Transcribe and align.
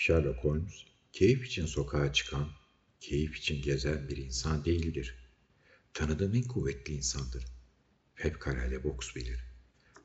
Sherlock 0.00 0.44
Holmes, 0.44 0.84
keyif 1.12 1.46
için 1.46 1.66
sokağa 1.66 2.12
çıkan, 2.12 2.48
keyif 3.00 3.36
için 3.36 3.62
gezen 3.62 4.08
bir 4.08 4.16
insan 4.16 4.64
değildir. 4.64 5.14
Tanıdığım 5.94 6.34
en 6.34 6.42
kuvvetli 6.42 6.94
insandır. 6.94 7.44
Fevkalade 8.14 8.84
boks 8.84 9.16
bilir. 9.16 9.44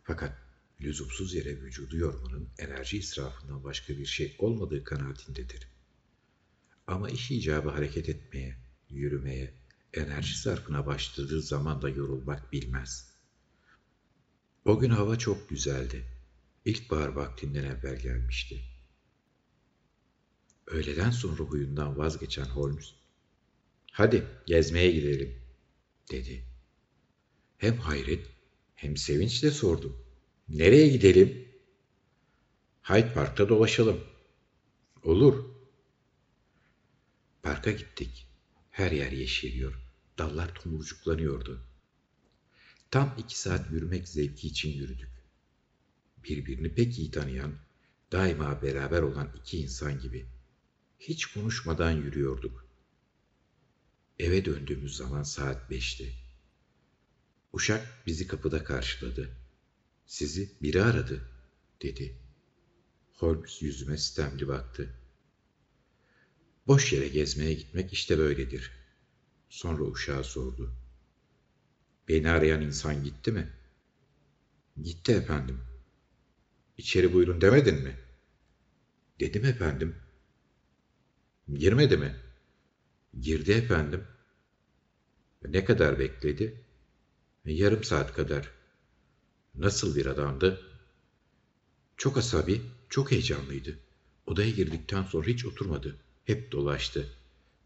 Fakat 0.03 0.37
lüzumsuz 0.81 1.33
yere 1.33 1.61
vücudu 1.61 1.97
yormanın 1.97 2.49
enerji 2.57 2.97
israfından 2.97 3.63
başka 3.63 3.97
bir 3.97 4.05
şey 4.05 4.35
olmadığı 4.39 4.83
kanaatindedir. 4.83 5.67
Ama 6.87 7.09
iş 7.09 7.31
icabı 7.31 7.69
hareket 7.69 8.09
etmeye, 8.09 8.57
yürümeye, 8.89 9.53
enerji 9.93 10.37
sarfına 10.37 10.85
başladığı 10.85 11.41
zaman 11.41 11.81
da 11.81 11.89
yorulmak 11.89 12.53
bilmez. 12.53 13.11
O 14.65 14.79
gün 14.79 14.89
hava 14.89 15.17
çok 15.17 15.49
güzeldi. 15.49 16.05
İlkbahar 16.65 17.07
vaktinden 17.07 17.63
evvel 17.63 17.99
gelmişti. 17.99 18.74
Öğleden 20.67 21.11
sonra 21.11 21.43
huyundan 21.43 21.97
vazgeçen 21.97 22.45
Holmes, 22.45 22.93
''Hadi 23.91 24.27
gezmeye 24.45 24.91
gidelim.'' 24.91 25.39
dedi. 26.11 26.45
Hem 27.57 27.77
hayret 27.77 28.27
hem 28.75 28.97
sevinçle 28.97 29.51
sordum. 29.51 29.97
''Nereye 30.49 30.87
gidelim?'' 30.87 31.47
''Hyde 32.83 33.13
Park'ta 33.13 33.49
dolaşalım.'' 33.49 34.03
''Olur.'' 35.03 35.55
Parka 37.45 37.71
gittik. 37.71 38.27
Her 38.71 38.91
yer 38.91 39.11
yeşeriyor. 39.11 39.73
Dallar 40.17 40.55
tomurcuklanıyordu. 40.55 41.61
Tam 42.91 43.15
iki 43.17 43.39
saat 43.39 43.71
yürümek 43.71 44.07
zevki 44.07 44.47
için 44.47 44.69
yürüdük. 44.69 45.09
Birbirini 46.23 46.75
pek 46.75 46.99
iyi 46.99 47.11
tanıyan, 47.11 47.53
daima 48.11 48.61
beraber 48.61 49.01
olan 49.01 49.31
iki 49.37 49.57
insan 49.57 49.99
gibi. 49.99 50.25
Hiç 50.99 51.25
konuşmadan 51.25 51.91
yürüyorduk. 51.91 52.65
Eve 54.19 54.45
döndüğümüz 54.45 54.97
zaman 54.97 55.23
saat 55.23 55.69
beşti. 55.69 56.13
Uşak 57.53 58.03
bizi 58.07 58.27
kapıda 58.27 58.63
karşıladı. 58.63 59.29
Sizi 60.05 60.51
biri 60.61 60.83
aradı, 60.83 61.29
dedi. 61.81 62.15
Holmes 63.13 63.61
yüzüme 63.61 63.97
sistemli 63.97 64.47
baktı. 64.47 64.93
Boş 66.67 66.93
yere 66.93 67.07
gezmeye 67.07 67.53
gitmek 67.53 67.93
işte 67.93 68.17
böyledir. 68.17 68.71
Sonra 69.49 69.83
uşağa 69.83 70.23
sordu. 70.23 70.75
Beni 72.07 72.29
arayan 72.29 72.61
insan 72.61 73.03
gitti 73.03 73.31
mi? 73.31 73.53
Gitti 74.83 75.11
efendim. 75.11 75.61
İçeri 76.77 77.13
buyurun 77.13 77.41
demedin 77.41 77.83
mi? 77.83 77.99
Dedim 79.19 79.45
efendim. 79.45 79.95
Girmedi 81.53 81.97
mi? 81.97 82.15
Girdi 83.21 83.51
efendim. 83.51 84.03
Ne 85.47 85.65
kadar 85.65 85.99
bekledi? 85.99 86.61
Yarım 87.45 87.83
saat 87.83 88.13
kadar. 88.13 88.51
Nasıl 89.55 89.95
bir 89.95 90.05
adamdı? 90.05 90.61
Çok 91.97 92.17
asabi, 92.17 92.61
çok 92.89 93.11
heyecanlıydı. 93.11 93.79
Odaya 94.27 94.49
girdikten 94.49 95.03
sonra 95.03 95.27
hiç 95.27 95.45
oturmadı. 95.45 95.95
Hep 96.25 96.51
dolaştı. 96.51 97.09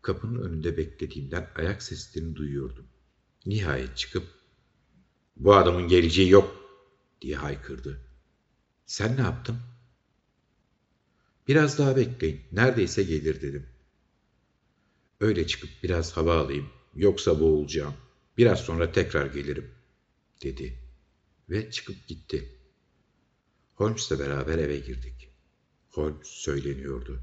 Kapının 0.02 0.44
önünde 0.44 0.78
beklediğimden 0.78 1.50
ayak 1.56 1.84
seslerini 1.84 2.36
duyuyordum. 2.36 2.88
Nihayet 3.46 3.98
çıkıp 3.98 4.24
''Bu 5.36 5.56
adamın 5.56 5.88
geleceği 5.88 6.30
yok'' 6.30 6.56
diye 7.22 7.36
haykırdı. 7.36 8.02
''Sen 8.86 9.18
ne 9.18 9.22
yaptın?'' 9.22 9.79
''Biraz 11.50 11.78
daha 11.78 11.95
bekleyin. 11.95 12.42
Neredeyse 12.52 13.03
gelir.'' 13.03 13.42
dedim. 13.42 13.66
''Öyle 15.19 15.47
çıkıp 15.47 15.69
biraz 15.83 16.17
hava 16.17 16.38
alayım. 16.39 16.69
Yoksa 16.95 17.39
boğulacağım. 17.39 17.94
Biraz 18.38 18.59
sonra 18.59 18.92
tekrar 18.92 19.25
gelirim.'' 19.25 19.72
dedi. 20.43 20.80
Ve 21.49 21.71
çıkıp 21.71 22.08
gitti. 22.08 22.55
Holmes'le 23.76 24.20
beraber 24.20 24.58
eve 24.58 24.77
girdik. 24.77 25.30
Holmes 25.89 26.27
söyleniyordu. 26.27 27.21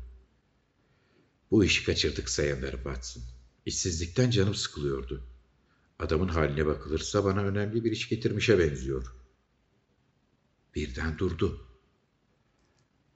Bu 1.51 1.65
işi 1.65 1.85
kaçırdık 1.85 2.31
sayınlarım 2.31 2.83
Watson. 2.83 3.23
İşsizlikten 3.67 4.31
canım 4.31 4.55
sıkılıyordu. 4.55 5.23
Adamın 5.99 6.29
haline 6.29 6.67
bakılırsa 6.67 7.25
bana 7.25 7.41
önemli 7.43 7.85
bir 7.85 7.93
iş 7.93 8.09
getirmişe 8.09 8.59
benziyor. 8.59 9.15
Birden 10.75 11.19
durdu. 11.19 11.67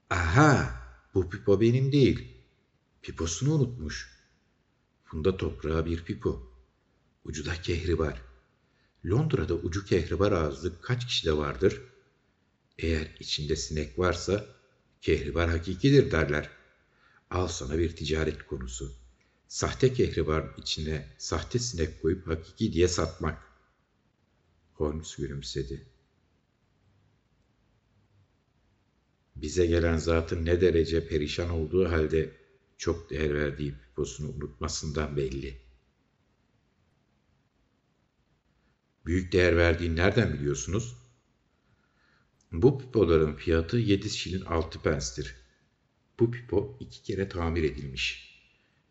Aha, 0.09 0.80
bu 1.13 1.29
pipo 1.29 1.61
benim 1.61 1.91
değil. 1.91 2.27
Piposunu 3.01 3.53
unutmuş. 3.53 4.21
Funda 5.03 5.37
toprağa 5.37 5.85
bir 5.85 6.03
pipo. 6.03 6.51
Ucu 7.25 7.45
da 7.45 7.61
kehribar. 7.61 8.21
Londra'da 9.05 9.53
ucu 9.53 9.85
kehribar 9.85 10.31
ağızlı 10.31 10.81
kaç 10.81 11.07
kişide 11.07 11.37
vardır? 11.37 11.81
Eğer 12.77 13.15
içinde 13.19 13.55
sinek 13.55 13.99
varsa 13.99 14.45
kehribar 15.01 15.49
hakikidir 15.49 16.11
derler.'' 16.11 16.61
Al 17.31 17.47
sana 17.47 17.77
bir 17.77 17.95
ticaret 17.95 18.47
konusu. 18.47 18.93
Sahte 19.47 19.93
kehribar 19.93 20.45
içine 20.57 21.15
sahte 21.17 21.59
sinek 21.59 22.01
koyup 22.01 22.27
hakiki 22.27 22.73
diye 22.73 22.87
satmak. 22.87 23.43
Holmes 24.73 25.15
gülümsedi. 25.15 25.85
Bize 29.41 29.65
gelen 29.65 29.97
zatın 29.97 30.45
ne 30.45 30.61
derece 30.61 31.07
perişan 31.07 31.49
olduğu 31.49 31.91
halde 31.91 32.31
çok 32.77 33.09
değer 33.09 33.33
verdiği 33.33 33.73
piposunu 33.73 34.29
unutmasından 34.29 35.17
belli. 35.17 35.57
Büyük 39.05 39.31
değer 39.31 39.57
verdiğini 39.57 39.95
nereden 39.95 40.33
biliyorsunuz? 40.33 40.95
Bu 42.51 42.79
pipoların 42.79 43.35
fiyatı 43.35 43.77
7 43.77 44.09
şilin 44.09 44.45
6 44.45 44.81
penstir. 44.81 45.35
Bu 46.19 46.31
pipo 46.31 46.77
iki 46.79 47.03
kere 47.03 47.29
tamir 47.29 47.63
edilmiş. 47.63 48.31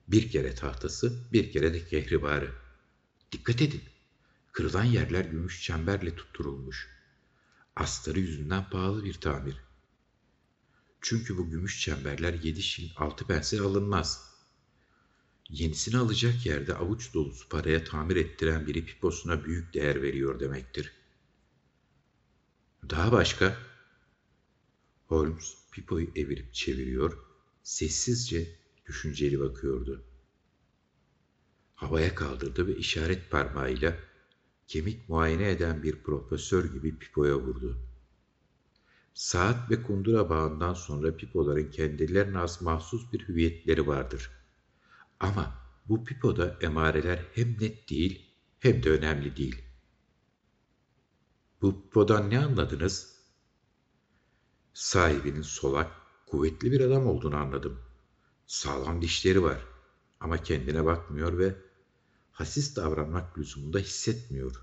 Bir 0.08 0.30
kere 0.30 0.54
tahtası, 0.54 1.32
bir 1.32 1.52
kere 1.52 1.74
de 1.74 1.84
kehribarı. 1.84 2.52
Dikkat 3.32 3.62
edin. 3.62 3.82
Kırılan 4.52 4.84
yerler 4.84 5.24
gümüş 5.24 5.62
çemberle 5.62 6.16
tutturulmuş. 6.16 6.88
Astarı 7.76 8.20
yüzünden 8.20 8.70
pahalı 8.70 9.04
bir 9.04 9.14
tamir. 9.14 9.69
Çünkü 11.00 11.38
bu 11.38 11.50
gümüş 11.50 11.80
çemberler 11.80 12.34
yedi 12.34 12.62
şil 12.62 12.90
altı 12.96 13.26
pense 13.26 13.60
alınmaz. 13.60 14.30
Yenisini 15.48 15.96
alacak 15.96 16.46
yerde 16.46 16.74
avuç 16.74 17.14
dolusu 17.14 17.48
paraya 17.48 17.84
tamir 17.84 18.16
ettiren 18.16 18.66
biri 18.66 18.84
piposuna 18.84 19.44
büyük 19.44 19.74
değer 19.74 20.02
veriyor 20.02 20.40
demektir. 20.40 20.92
Daha 22.90 23.12
başka 23.12 23.56
Holmes 25.06 25.56
pipoyu 25.72 26.08
evirip 26.16 26.54
çeviriyor, 26.54 27.18
sessizce 27.62 28.56
düşünceli 28.86 29.40
bakıyordu. 29.40 30.04
Havaya 31.74 32.14
kaldırdı 32.14 32.66
ve 32.66 32.76
işaret 32.76 33.30
parmağıyla 33.30 33.96
kemik 34.66 35.08
muayene 35.08 35.50
eden 35.50 35.82
bir 35.82 36.02
profesör 36.02 36.64
gibi 36.64 36.98
pipoya 36.98 37.38
vurdu. 37.38 37.89
Saat 39.14 39.70
ve 39.70 39.82
kundura 39.82 40.30
bağından 40.30 40.74
sonra 40.74 41.16
pipoların 41.16 41.70
kendilerine 41.70 42.38
az 42.38 42.62
mahsus 42.62 43.12
bir 43.12 43.28
hüviyetleri 43.28 43.86
vardır. 43.86 44.30
Ama 45.20 45.54
bu 45.88 46.04
pipoda 46.04 46.58
emareler 46.60 47.24
hem 47.34 47.52
net 47.60 47.90
değil 47.90 48.30
hem 48.58 48.82
de 48.82 48.90
önemli 48.90 49.36
değil. 49.36 49.64
Bu 51.62 51.82
pipodan 51.82 52.30
ne 52.30 52.38
anladınız? 52.38 53.20
Sahibinin 54.74 55.42
solak, 55.42 55.90
kuvvetli 56.26 56.72
bir 56.72 56.80
adam 56.80 57.06
olduğunu 57.06 57.36
anladım. 57.36 57.80
Sağlam 58.46 59.02
dişleri 59.02 59.42
var 59.42 59.60
ama 60.20 60.42
kendine 60.42 60.84
bakmıyor 60.84 61.38
ve 61.38 61.56
hasis 62.32 62.76
davranmak 62.76 63.38
lüzumunda 63.38 63.78
hissetmiyor. 63.78 64.62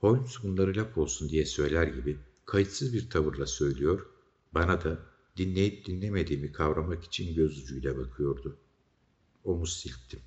Holmes 0.00 0.42
bunları 0.42 0.76
laf 0.76 0.98
olsun 0.98 1.28
diye 1.28 1.46
söyler 1.46 1.86
gibi 1.86 2.18
kayıtsız 2.46 2.94
bir 2.94 3.10
tavırla 3.10 3.46
söylüyor, 3.46 4.06
bana 4.52 4.84
da 4.84 4.98
dinleyip 5.36 5.86
dinlemediğimi 5.86 6.52
kavramak 6.52 7.04
için 7.04 7.34
göz 7.34 7.58
ucuyla 7.62 7.96
bakıyordu. 7.96 8.58
Omuz 9.44 9.76
silktim. 9.76 10.20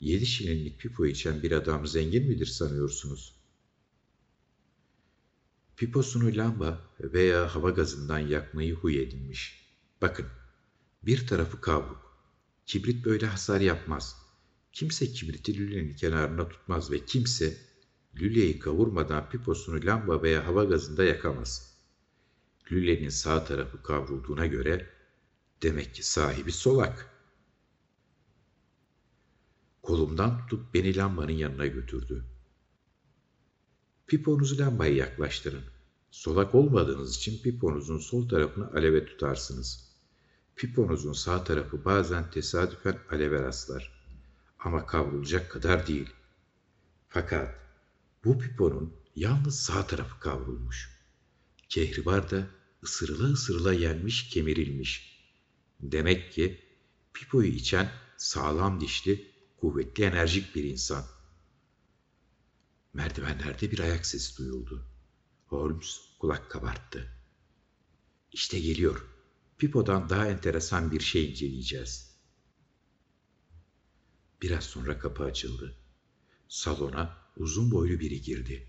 Yedi 0.00 0.26
şilinlik 0.26 0.80
pipo 0.80 1.06
içen 1.06 1.42
bir 1.42 1.52
adam 1.52 1.86
zengin 1.86 2.28
midir 2.28 2.46
sanıyorsunuz? 2.46 3.34
Piposunu 5.76 6.36
lamba 6.36 6.80
veya 7.00 7.54
hava 7.54 7.70
gazından 7.70 8.18
yakmayı 8.18 8.74
huy 8.74 9.02
edinmiş. 9.02 9.68
Bakın, 10.00 10.26
bir 11.02 11.26
tarafı 11.26 11.60
kavruk. 11.60 12.18
Kibrit 12.66 13.04
böyle 13.04 13.26
hasar 13.26 13.60
yapmaz. 13.60 14.16
Kimse 14.72 15.12
kibriti 15.12 15.58
lülenin 15.58 15.94
kenarına 15.94 16.48
tutmaz 16.48 16.90
ve 16.90 17.04
kimse 17.04 17.67
lüleyi 18.16 18.58
kavurmadan 18.58 19.28
piposunu 19.28 19.86
lamba 19.86 20.22
veya 20.22 20.46
hava 20.46 20.64
gazında 20.64 21.04
yakamaz. 21.04 21.78
Lülenin 22.72 23.08
sağ 23.08 23.44
tarafı 23.44 23.82
kavrulduğuna 23.82 24.46
göre 24.46 24.98
Demek 25.62 25.94
ki 25.94 26.02
sahibi 26.02 26.52
solak. 26.52 27.10
Kolumdan 29.82 30.46
tutup 30.46 30.74
beni 30.74 30.96
lambanın 30.96 31.32
yanına 31.32 31.66
götürdü. 31.66 32.24
Piponuzu 34.06 34.58
lambaya 34.58 34.94
yaklaştırın. 34.94 35.64
Solak 36.10 36.54
olmadığınız 36.54 37.16
için 37.16 37.42
piponuzun 37.42 37.98
sol 37.98 38.28
tarafını 38.28 38.72
aleve 38.72 39.06
tutarsınız. 39.06 39.88
Piponuzun 40.56 41.12
sağ 41.12 41.44
tarafı 41.44 41.84
bazen 41.84 42.30
tesadüfen 42.30 42.98
aleve 43.10 43.42
rastlar. 43.42 43.92
Ama 44.58 44.86
kavrulacak 44.86 45.50
kadar 45.50 45.86
değil. 45.86 46.10
Fakat 47.08 47.54
bu 48.28 48.38
piponun 48.38 48.94
yalnız 49.16 49.60
sağ 49.60 49.86
tarafı 49.86 50.20
kavrulmuş. 50.20 50.98
Kehribar 51.68 52.30
da 52.30 52.46
ısırıla 52.82 53.28
ısırıla 53.28 53.72
yenmiş, 53.72 54.28
kemirilmiş. 54.28 55.22
Demek 55.80 56.32
ki 56.32 56.64
pipoyu 57.12 57.48
içen 57.48 57.92
sağlam 58.16 58.80
dişli, 58.80 59.32
kuvvetli, 59.56 60.04
enerjik 60.04 60.54
bir 60.54 60.64
insan. 60.64 61.04
Merdivenlerde 62.94 63.70
bir 63.70 63.78
ayak 63.78 64.06
sesi 64.06 64.36
duyuldu. 64.38 64.86
Holmes 65.46 66.00
kulak 66.18 66.50
kabarttı. 66.50 67.12
İşte 68.32 68.60
geliyor. 68.60 69.06
Pipo'dan 69.58 70.08
daha 70.08 70.28
enteresan 70.28 70.90
bir 70.90 71.00
şey 71.00 71.30
inceleyeceğiz. 71.30 72.16
Biraz 74.42 74.64
sonra 74.64 74.98
kapı 74.98 75.24
açıldı. 75.24 75.74
Salona 76.48 77.27
uzun 77.38 77.70
boylu 77.70 78.00
biri 78.00 78.22
girdi. 78.22 78.66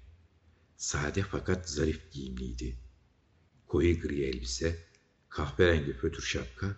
Sade 0.78 1.22
fakat 1.24 1.70
zarif 1.70 2.12
giyimliydi. 2.12 2.76
Koyu 3.68 4.02
gri 4.02 4.24
elbise, 4.24 4.88
kahverengi 5.30 5.94
fötür 5.94 6.24
şapka, 6.24 6.78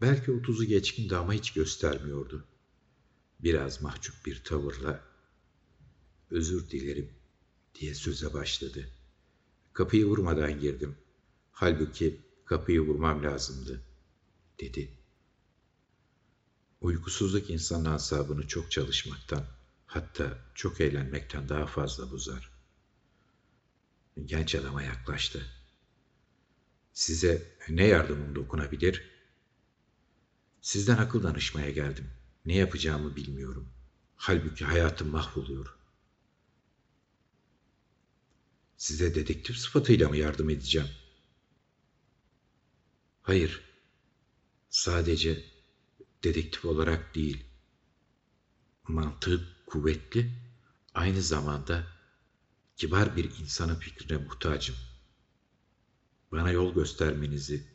belki 0.00 0.32
otuzu 0.32 0.64
geçkindi 0.64 1.16
ama 1.16 1.32
hiç 1.32 1.52
göstermiyordu. 1.52 2.44
Biraz 3.40 3.82
mahcup 3.82 4.26
bir 4.26 4.44
tavırla, 4.44 5.04
özür 6.30 6.70
dilerim 6.70 7.10
diye 7.74 7.94
söze 7.94 8.32
başladı. 8.32 8.88
Kapıyı 9.72 10.06
vurmadan 10.06 10.60
girdim. 10.60 10.96
Halbuki 11.52 12.20
kapıyı 12.44 12.80
vurmam 12.80 13.22
lazımdı, 13.22 13.82
dedi. 14.60 14.92
Uykusuzluk 16.80 17.50
insanın 17.50 17.84
asabını 17.84 18.48
çok 18.48 18.70
çalışmaktan, 18.70 19.46
hatta 19.94 20.38
çok 20.54 20.80
eğlenmekten 20.80 21.48
daha 21.48 21.66
fazla 21.66 22.10
bozar. 22.10 22.50
Genç 24.24 24.54
adama 24.54 24.82
yaklaştı. 24.82 25.46
Size 26.92 27.56
ne 27.68 27.86
yardımım 27.86 28.34
dokunabilir? 28.34 29.10
Sizden 30.60 30.96
akıl 30.96 31.22
danışmaya 31.22 31.70
geldim. 31.70 32.10
Ne 32.46 32.56
yapacağımı 32.56 33.16
bilmiyorum. 33.16 33.68
Halbuki 34.16 34.64
hayatım 34.64 35.08
mahvoluyor. 35.08 35.76
Size 38.76 39.14
dedektif 39.14 39.56
sıfatıyla 39.56 40.08
mı 40.08 40.16
yardım 40.16 40.50
edeceğim? 40.50 40.88
Hayır. 43.22 43.60
Sadece 44.70 45.44
dedektif 46.24 46.64
olarak 46.64 47.14
değil. 47.14 47.44
Mantığı 48.88 49.51
kuvvetli, 49.72 50.32
aynı 50.94 51.22
zamanda 51.22 51.86
kibar 52.76 53.16
bir 53.16 53.24
insanın 53.24 53.74
fikrine 53.74 54.18
muhtacım. 54.18 54.76
Bana 56.32 56.50
yol 56.50 56.74
göstermenizi 56.74 57.66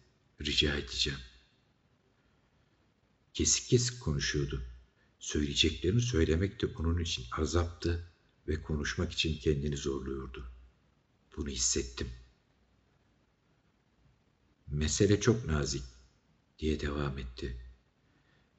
rica 0.42 0.76
edeceğim. 0.76 1.20
Kesik 3.34 3.70
kesik 3.70 4.02
konuşuyordu. 4.02 4.64
Söyleyeceklerini 5.20 6.02
söylemek 6.02 6.62
de 6.62 6.66
onun 6.66 7.00
için 7.00 7.26
azaptı 7.32 8.12
ve 8.48 8.62
konuşmak 8.62 9.12
için 9.12 9.40
kendini 9.40 9.78
zorluyordu. 9.78 10.52
Bunu 11.38 11.50
hissettim. 11.50 12.12
Mesele 14.68 15.22
çok 15.22 15.46
nazik 15.46 15.84
diye 16.60 16.80
devam 16.80 17.18
etti. 17.18 17.58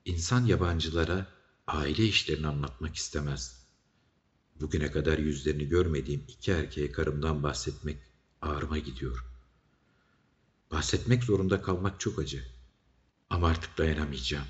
İnsan 0.04 0.46
yabancılara 0.46 1.37
aile 1.68 2.04
işlerini 2.04 2.46
anlatmak 2.46 2.96
istemez. 2.96 3.66
Bugüne 4.60 4.90
kadar 4.90 5.18
yüzlerini 5.18 5.68
görmediğim 5.68 6.24
iki 6.28 6.52
erkeğe 6.52 6.92
karımdan 6.92 7.42
bahsetmek 7.42 7.98
ağrıma 8.42 8.78
gidiyor. 8.78 9.24
Bahsetmek 10.70 11.24
zorunda 11.24 11.62
kalmak 11.62 12.00
çok 12.00 12.18
acı. 12.18 12.44
Ama 13.30 13.48
artık 13.48 13.78
dayanamayacağım. 13.78 14.46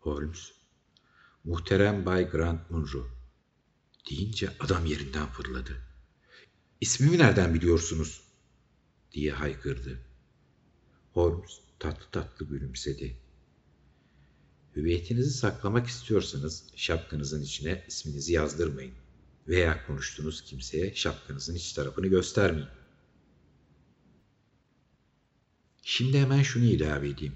Holmes, 0.00 0.52
muhterem 1.44 2.06
Bay 2.06 2.30
Grant 2.30 2.70
Munro 2.70 3.08
deyince 4.10 4.56
adam 4.60 4.86
yerinden 4.86 5.26
fırladı. 5.26 5.82
İsmimi 6.80 7.18
nereden 7.18 7.54
biliyorsunuz? 7.54 8.22
diye 9.12 9.32
haykırdı. 9.32 10.00
Holmes 11.12 11.60
tatlı 11.78 12.10
tatlı 12.12 12.46
gülümsedi. 12.46 13.29
Hüviyetinizi 14.76 15.30
saklamak 15.30 15.86
istiyorsanız 15.86 16.64
şapkanızın 16.76 17.42
içine 17.42 17.84
isminizi 17.88 18.32
yazdırmayın 18.32 18.94
veya 19.48 19.86
konuştuğunuz 19.86 20.42
kimseye 20.42 20.94
şapkanızın 20.94 21.54
iç 21.54 21.72
tarafını 21.72 22.06
göstermeyin. 22.06 22.68
Şimdi 25.82 26.18
hemen 26.18 26.42
şunu 26.42 26.64
ilave 26.64 27.08
edeyim. 27.08 27.34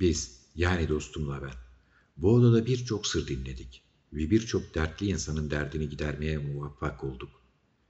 Biz, 0.00 0.40
yani 0.54 0.88
dostumla 0.88 1.42
ben, 1.42 1.54
bu 2.16 2.34
odada 2.34 2.66
birçok 2.66 3.06
sır 3.06 3.28
dinledik 3.28 3.82
ve 4.12 4.30
birçok 4.30 4.74
dertli 4.74 5.06
insanın 5.06 5.50
derdini 5.50 5.88
gidermeye 5.88 6.38
muvaffak 6.38 7.04
olduk. 7.04 7.30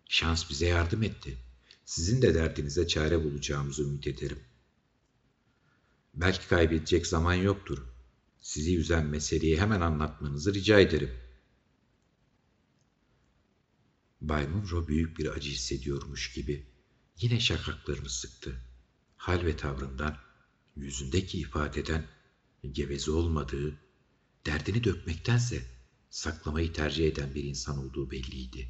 Şans 0.09 0.51
bize 0.51 0.67
yardım 0.67 1.03
etti. 1.03 1.39
Sizin 1.85 2.23
de 2.23 2.35
derdinize 2.35 2.87
çare 2.87 3.25
bulacağımızı 3.25 3.83
ümit 3.83 4.07
ederim. 4.07 4.39
Belki 6.15 6.49
kaybedecek 6.49 7.07
zaman 7.07 7.35
yoktur. 7.35 7.92
Sizi 8.43 8.79
üzen 8.79 9.07
meseleyi 9.07 9.61
hemen 9.61 9.81
anlatmanızı 9.81 10.55
rica 10.55 10.81
ederim. 10.81 11.11
Bay 14.21 14.49
Munro 14.49 14.89
büyük 14.89 15.19
bir 15.19 15.27
acı 15.27 15.51
hissediyormuş 15.51 16.33
gibi 16.33 16.67
yine 17.21 17.41
şakaklarını 17.41 18.11
sıktı. 18.11 18.61
Hal 19.17 19.45
ve 19.45 19.57
tavrından, 19.57 20.19
yüzündeki 20.77 21.39
ifadeden 21.39 22.07
geveze 22.73 23.11
olmadığı, 23.11 23.81
derdini 24.47 24.85
dökmektense 24.85 25.67
saklamayı 26.11 26.73
tercih 26.73 27.09
eden 27.09 27.35
bir 27.35 27.45
insan 27.45 27.79
olduğu 27.79 28.11
belliydi. 28.11 28.69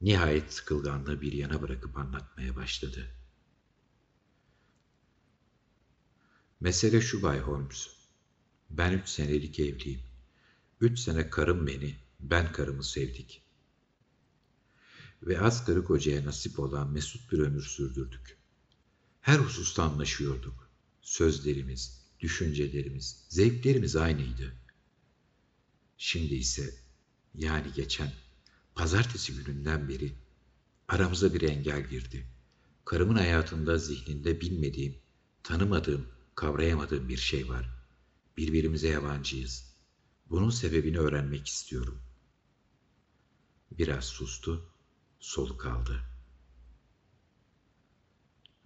Nihayet 0.00 0.52
sıkılganlığı 0.52 1.20
bir 1.20 1.32
yana 1.32 1.62
bırakıp 1.62 1.96
anlatmaya 1.96 2.56
başladı. 2.56 3.21
Mesele 6.62 7.00
şu 7.00 7.22
Bay 7.22 7.40
Holmes. 7.40 7.88
Ben 8.70 8.92
üç 8.92 9.08
senelik 9.08 9.60
evliyim. 9.60 10.00
Üç 10.80 10.98
sene 10.98 11.30
karım 11.30 11.66
beni, 11.66 11.96
ben 12.20 12.52
karımı 12.52 12.84
sevdik. 12.84 13.42
Ve 15.22 15.40
asgarı 15.40 15.84
kocaya 15.84 16.24
nasip 16.24 16.58
olan 16.58 16.92
mesut 16.92 17.32
bir 17.32 17.38
ömür 17.38 17.62
sürdürdük. 17.62 18.36
Her 19.20 19.38
hususta 19.38 19.82
anlaşıyorduk. 19.82 20.70
Sözlerimiz, 21.00 22.02
düşüncelerimiz, 22.20 23.26
zevklerimiz 23.28 23.96
aynıydı. 23.96 24.54
Şimdi 25.98 26.34
ise 26.34 26.74
yani 27.34 27.72
geçen 27.76 28.12
pazartesi 28.74 29.34
gününden 29.34 29.88
beri 29.88 30.12
aramıza 30.88 31.34
bir 31.34 31.42
engel 31.42 31.88
girdi. 31.88 32.26
Karımın 32.84 33.16
hayatında 33.16 33.78
zihninde 33.78 34.40
bilmediğim, 34.40 34.96
tanımadığım, 35.42 36.21
kavrayamadığım 36.34 37.08
bir 37.08 37.16
şey 37.16 37.48
var. 37.48 37.70
Birbirimize 38.36 38.88
yabancıyız. 38.88 39.74
Bunun 40.30 40.50
sebebini 40.50 40.98
öğrenmek 40.98 41.46
istiyorum. 41.46 42.02
Biraz 43.70 44.04
sustu, 44.04 44.70
soluk 45.20 45.66
aldı. 45.66 46.00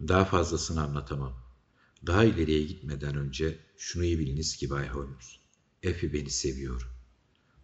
Daha 0.00 0.24
fazlasını 0.24 0.82
anlatamam. 0.82 1.46
Daha 2.06 2.24
ileriye 2.24 2.62
gitmeden 2.62 3.16
önce 3.16 3.58
şunu 3.76 4.04
iyi 4.04 4.18
biliniz 4.18 4.56
ki 4.56 4.70
Bay 4.70 4.88
Holmes. 4.88 5.36
Effie 5.82 6.12
beni 6.12 6.30
seviyor. 6.30 6.90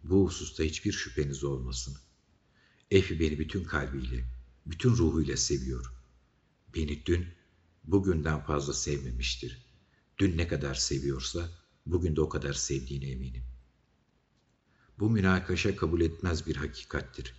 Bu 0.03 0.25
hususta 0.25 0.63
hiçbir 0.63 0.91
şüpheniz 0.91 1.43
olmasın. 1.43 1.97
Effie 2.91 3.19
beni 3.19 3.39
bütün 3.39 3.63
kalbiyle, 3.63 4.25
bütün 4.65 4.91
ruhuyla 4.91 5.37
seviyor. 5.37 5.93
Beni 6.75 7.05
dün, 7.05 7.27
bugünden 7.83 8.43
fazla 8.43 8.73
sevmemiştir. 8.73 9.62
Dün 10.17 10.37
ne 10.37 10.47
kadar 10.47 10.75
seviyorsa, 10.75 11.49
bugün 11.85 12.15
de 12.15 12.21
o 12.21 12.29
kadar 12.29 12.53
sevdiğine 12.53 13.05
eminim. 13.05 13.43
Bu 14.99 15.09
münakaşa 15.09 15.75
kabul 15.75 16.01
etmez 16.01 16.47
bir 16.47 16.55
hakikattir. 16.55 17.33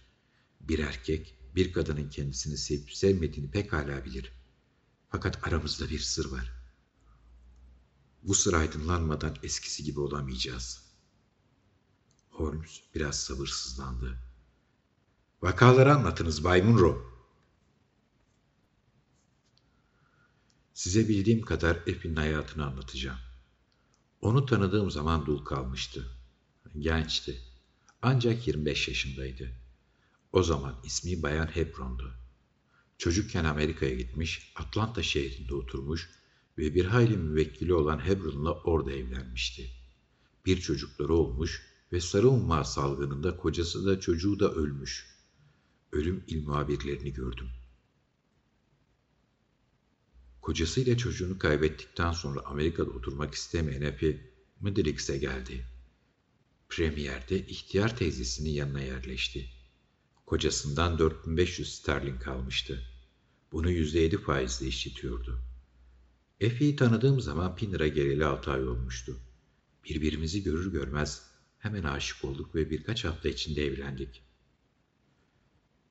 Bir 0.61 0.79
erkek, 0.79 1.39
bir 1.55 1.73
kadının 1.73 2.09
kendisini 2.09 2.57
sevip 2.57 2.93
sevmediğini 2.93 3.51
pekala 3.51 4.05
bilir. 4.05 4.33
Fakat 5.09 5.47
aramızda 5.49 5.89
bir 5.89 5.99
sır 5.99 6.31
var. 6.31 6.53
Bu 8.23 8.35
sır 8.35 8.55
aydınlanmadan 8.55 9.37
eskisi 9.43 9.85
gibi 9.85 10.01
olamayacağız. 10.01 10.83
Holmes 12.31 12.81
biraz 12.95 13.21
sabırsızlandı. 13.21 14.19
Vakaları 15.43 15.95
anlatınız 15.95 16.45
Bay 16.45 16.63
Munro. 16.63 17.14
Size 20.75 21.09
bildiğim 21.09 21.43
kadar 21.43 21.77
Effie'nin 21.87 22.17
hayatını 22.17 22.67
anlatacağım. 22.67 23.19
Onu 24.21 24.47
tanıdığım 24.47 24.91
zaman 24.91 25.27
dul 25.27 25.45
kalmıştı. 25.45 26.07
Gençti. 26.79 27.41
Ancak 28.03 28.47
25 28.47 28.89
yaşındaydı. 28.89 29.51
O 30.33 30.43
zaman 30.43 30.75
ismi 30.85 31.23
Bayan 31.23 31.47
Hebron'du. 31.47 32.15
Çocukken 32.99 33.45
Amerika'ya 33.45 33.95
gitmiş, 33.95 34.53
Atlanta 34.57 35.03
şehrinde 35.03 35.55
oturmuş 35.55 36.11
ve 36.59 36.75
bir 36.75 36.85
hayli 36.85 37.17
müvekkili 37.17 37.75
olan 37.75 37.99
Hebron'la 38.07 38.53
orada 38.53 38.93
evlenmişti. 38.93 39.71
Bir 40.47 40.61
çocukları 40.61 41.15
olmuş 41.15 41.63
ve 41.93 42.01
sarı 42.01 42.29
umma 42.29 42.65
salgınında 42.65 43.37
kocası 43.37 43.87
da 43.87 44.01
çocuğu 44.01 44.41
da 44.41 44.53
ölmüş. 44.53 45.07
Ölüm 45.93 46.25
il 46.27 46.47
muhabirlerini 46.47 47.13
gördüm. 47.13 47.49
Kocasıyla 50.45 50.97
çocuğunu 50.97 51.39
kaybettikten 51.39 52.13
sonra 52.13 52.41
Amerika'da 52.45 52.91
oturmak 52.91 53.35
istemeyen 53.35 53.83
Epi, 53.83 54.33
Mıdrix'e 54.61 55.19
geldi. 55.19 55.67
Premier'de 56.69 57.47
ihtiyar 57.47 57.97
teyzesinin 57.97 58.51
yanına 58.51 58.81
yerleşti. 58.81 59.49
Kocasından 60.27 60.99
4500 60.99 61.75
sterlin 61.75 62.19
kalmıştı. 62.19 62.83
Bunu 63.53 63.71
%7 63.71 64.19
faizle 64.19 64.67
işletiyordu. 64.67 65.41
Effie'yi 66.41 66.77
tanıdığım 66.77 67.21
zaman 67.21 67.57
Pinner'a 67.57 67.89
geleli 67.89 68.25
6 68.25 68.51
ay 68.51 68.69
olmuştu. 68.69 69.17
Birbirimizi 69.85 70.43
görür 70.43 70.73
görmez 70.73 71.23
hemen 71.59 71.83
aşık 71.83 72.25
olduk 72.25 72.55
ve 72.55 72.71
birkaç 72.71 73.05
hafta 73.05 73.29
içinde 73.29 73.67
evlendik. 73.67 74.23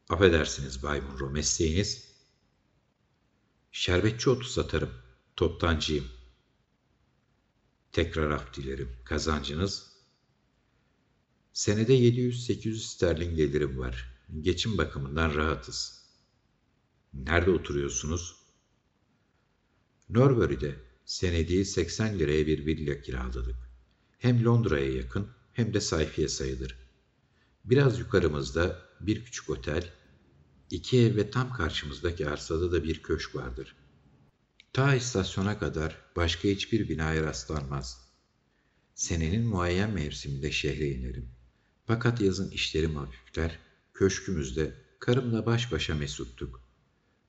Affedersiniz 0.10 0.84
Bay 0.84 1.02
Munro, 1.02 1.30
mesleğiniz? 1.30 2.13
Şerbetçi 3.76 4.30
otu 4.30 4.48
satarım, 4.48 4.90
toptancıyım. 5.36 6.06
Tekrar 7.92 8.32
af 8.32 8.54
dilerim, 8.54 8.90
kazancınız? 9.06 9.92
Senede 11.54 11.94
700-800 12.00 12.76
sterlin 12.76 13.36
gelirim 13.36 13.80
var. 13.80 14.18
Geçim 14.42 14.78
bakımından 14.78 15.36
rahatız. 15.36 16.06
Nerede 17.14 17.52
oturuyorsunuz? 17.52 18.36
Norbury'de 20.10 20.76
senediği 21.06 21.66
80 21.66 22.20
liraya 22.20 22.48
bir 22.48 22.66
villa 22.66 23.02
kiraladık. 23.02 23.56
Hem 24.20 24.46
Londra'ya 24.46 24.94
yakın 24.94 25.28
hem 25.54 25.74
de 25.74 25.82
sayfiye 25.82 26.28
sayılır. 26.28 26.76
Biraz 27.66 28.00
yukarımızda 28.00 28.82
bir 29.00 29.26
küçük 29.26 29.50
otel, 29.50 29.94
iki 30.74 31.00
ev 31.00 31.16
ve 31.16 31.30
tam 31.30 31.54
karşımızdaki 31.54 32.30
arsada 32.30 32.72
da 32.72 32.84
bir 32.84 33.04
köşk 33.04 33.36
vardır. 33.36 33.76
Ta 34.74 34.96
istasyona 34.96 35.60
kadar 35.60 35.98
başka 36.16 36.48
hiçbir 36.48 36.90
binaya 36.90 37.24
rastlanmaz. 37.24 38.08
Senenin 38.96 39.48
muayyen 39.48 39.92
mevsiminde 39.92 40.52
şehre 40.52 40.90
inerim. 40.90 41.30
Fakat 41.88 42.22
yazın 42.22 42.52
işlerim 42.52 42.96
hafifler, 42.96 43.60
köşkümüzde 43.94 44.74
karımla 45.00 45.46
baş 45.46 45.72
başa 45.72 45.96
mesuttuk. 45.96 46.62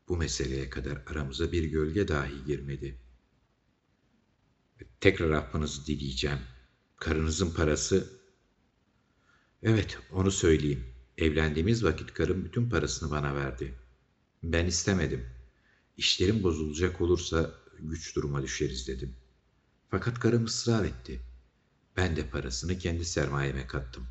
Bu 0.08 0.16
meseleye 0.16 0.70
kadar 0.70 1.02
aramıza 1.06 1.52
bir 1.52 1.64
gölge 1.64 2.08
dahi 2.08 2.44
girmedi. 2.46 3.00
Tekrar 5.00 5.30
affınızı 5.30 5.86
dileyeceğim. 5.86 6.40
Karınızın 6.96 7.50
parası... 7.50 8.20
Evet, 9.62 9.98
onu 10.12 10.30
söyleyeyim. 10.30 10.93
Evlendiğimiz 11.18 11.84
vakit 11.84 12.14
karım 12.14 12.44
bütün 12.44 12.70
parasını 12.70 13.10
bana 13.10 13.34
verdi. 13.34 13.74
Ben 14.42 14.66
istemedim. 14.66 15.26
İşlerim 15.96 16.42
bozulacak 16.42 17.00
olursa 17.00 17.54
güç 17.78 18.16
duruma 18.16 18.42
düşeriz 18.42 18.88
dedim. 18.88 19.16
Fakat 19.90 20.18
karım 20.18 20.44
ısrar 20.44 20.84
etti. 20.84 21.20
Ben 21.96 22.16
de 22.16 22.26
parasını 22.30 22.78
kendi 22.78 23.04
sermayeme 23.04 23.66
kattım. 23.66 24.06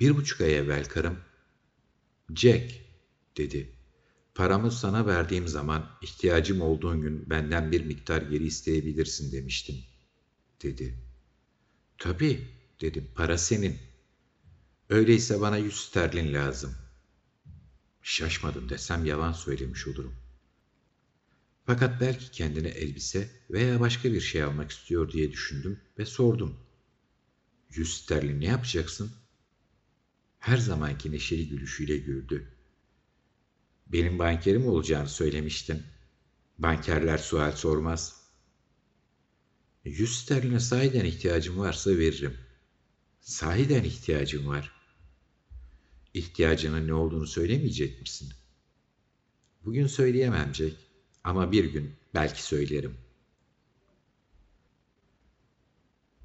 Bir 0.00 0.16
buçuk 0.16 0.40
ay 0.40 0.56
evvel 0.56 0.84
karım, 0.84 1.18
Jack 2.36 2.72
dedi. 3.36 3.72
Paramı 4.34 4.72
sana 4.72 5.06
verdiğim 5.06 5.48
zaman 5.48 5.98
ihtiyacım 6.02 6.60
olduğun 6.60 7.00
gün 7.00 7.30
benden 7.30 7.72
bir 7.72 7.84
miktar 7.84 8.22
geri 8.22 8.44
isteyebilirsin 8.44 9.32
demiştim, 9.32 9.76
dedi. 10.62 10.94
Tabii, 11.98 12.48
dedim, 12.80 13.10
para 13.14 13.38
senin. 13.38 13.91
Öyleyse 14.92 15.40
bana 15.40 15.56
yüz 15.56 15.76
sterlin 15.76 16.34
lazım. 16.34 16.74
Şaşmadım 18.02 18.68
desem 18.68 19.04
yalan 19.04 19.32
söylemiş 19.32 19.88
olurum. 19.88 20.14
Fakat 21.66 22.00
belki 22.00 22.30
kendine 22.30 22.68
elbise 22.68 23.30
veya 23.50 23.80
başka 23.80 24.12
bir 24.12 24.20
şey 24.20 24.42
almak 24.42 24.70
istiyor 24.70 25.12
diye 25.12 25.32
düşündüm 25.32 25.80
ve 25.98 26.06
sordum. 26.06 26.56
Yüz 27.70 27.96
sterlin 27.96 28.40
ne 28.40 28.44
yapacaksın? 28.44 29.12
Her 30.38 30.56
zamanki 30.56 31.12
neşeli 31.12 31.48
gülüşüyle 31.48 31.96
güldü. 31.96 32.56
Benim 33.86 34.18
bankerim 34.18 34.66
olacağını 34.66 35.08
söylemiştin. 35.08 35.82
Bankerler 36.58 37.18
sual 37.18 37.52
sormaz. 37.52 38.22
Yüz 39.84 40.18
sterline 40.18 40.60
sahiden 40.60 41.04
ihtiyacım 41.04 41.58
varsa 41.58 41.90
veririm. 41.90 42.36
Sahiden 43.20 43.84
ihtiyacım 43.84 44.48
var. 44.48 44.71
İhtiyacının 46.14 46.88
ne 46.88 46.94
olduğunu 46.94 47.26
söylemeyecek 47.26 48.00
misin? 48.00 48.32
Bugün 49.64 49.86
söyleyemem 49.86 50.54
Jack 50.54 50.76
ama 51.24 51.52
bir 51.52 51.64
gün 51.64 51.94
belki 52.14 52.42
söylerim. 52.42 52.96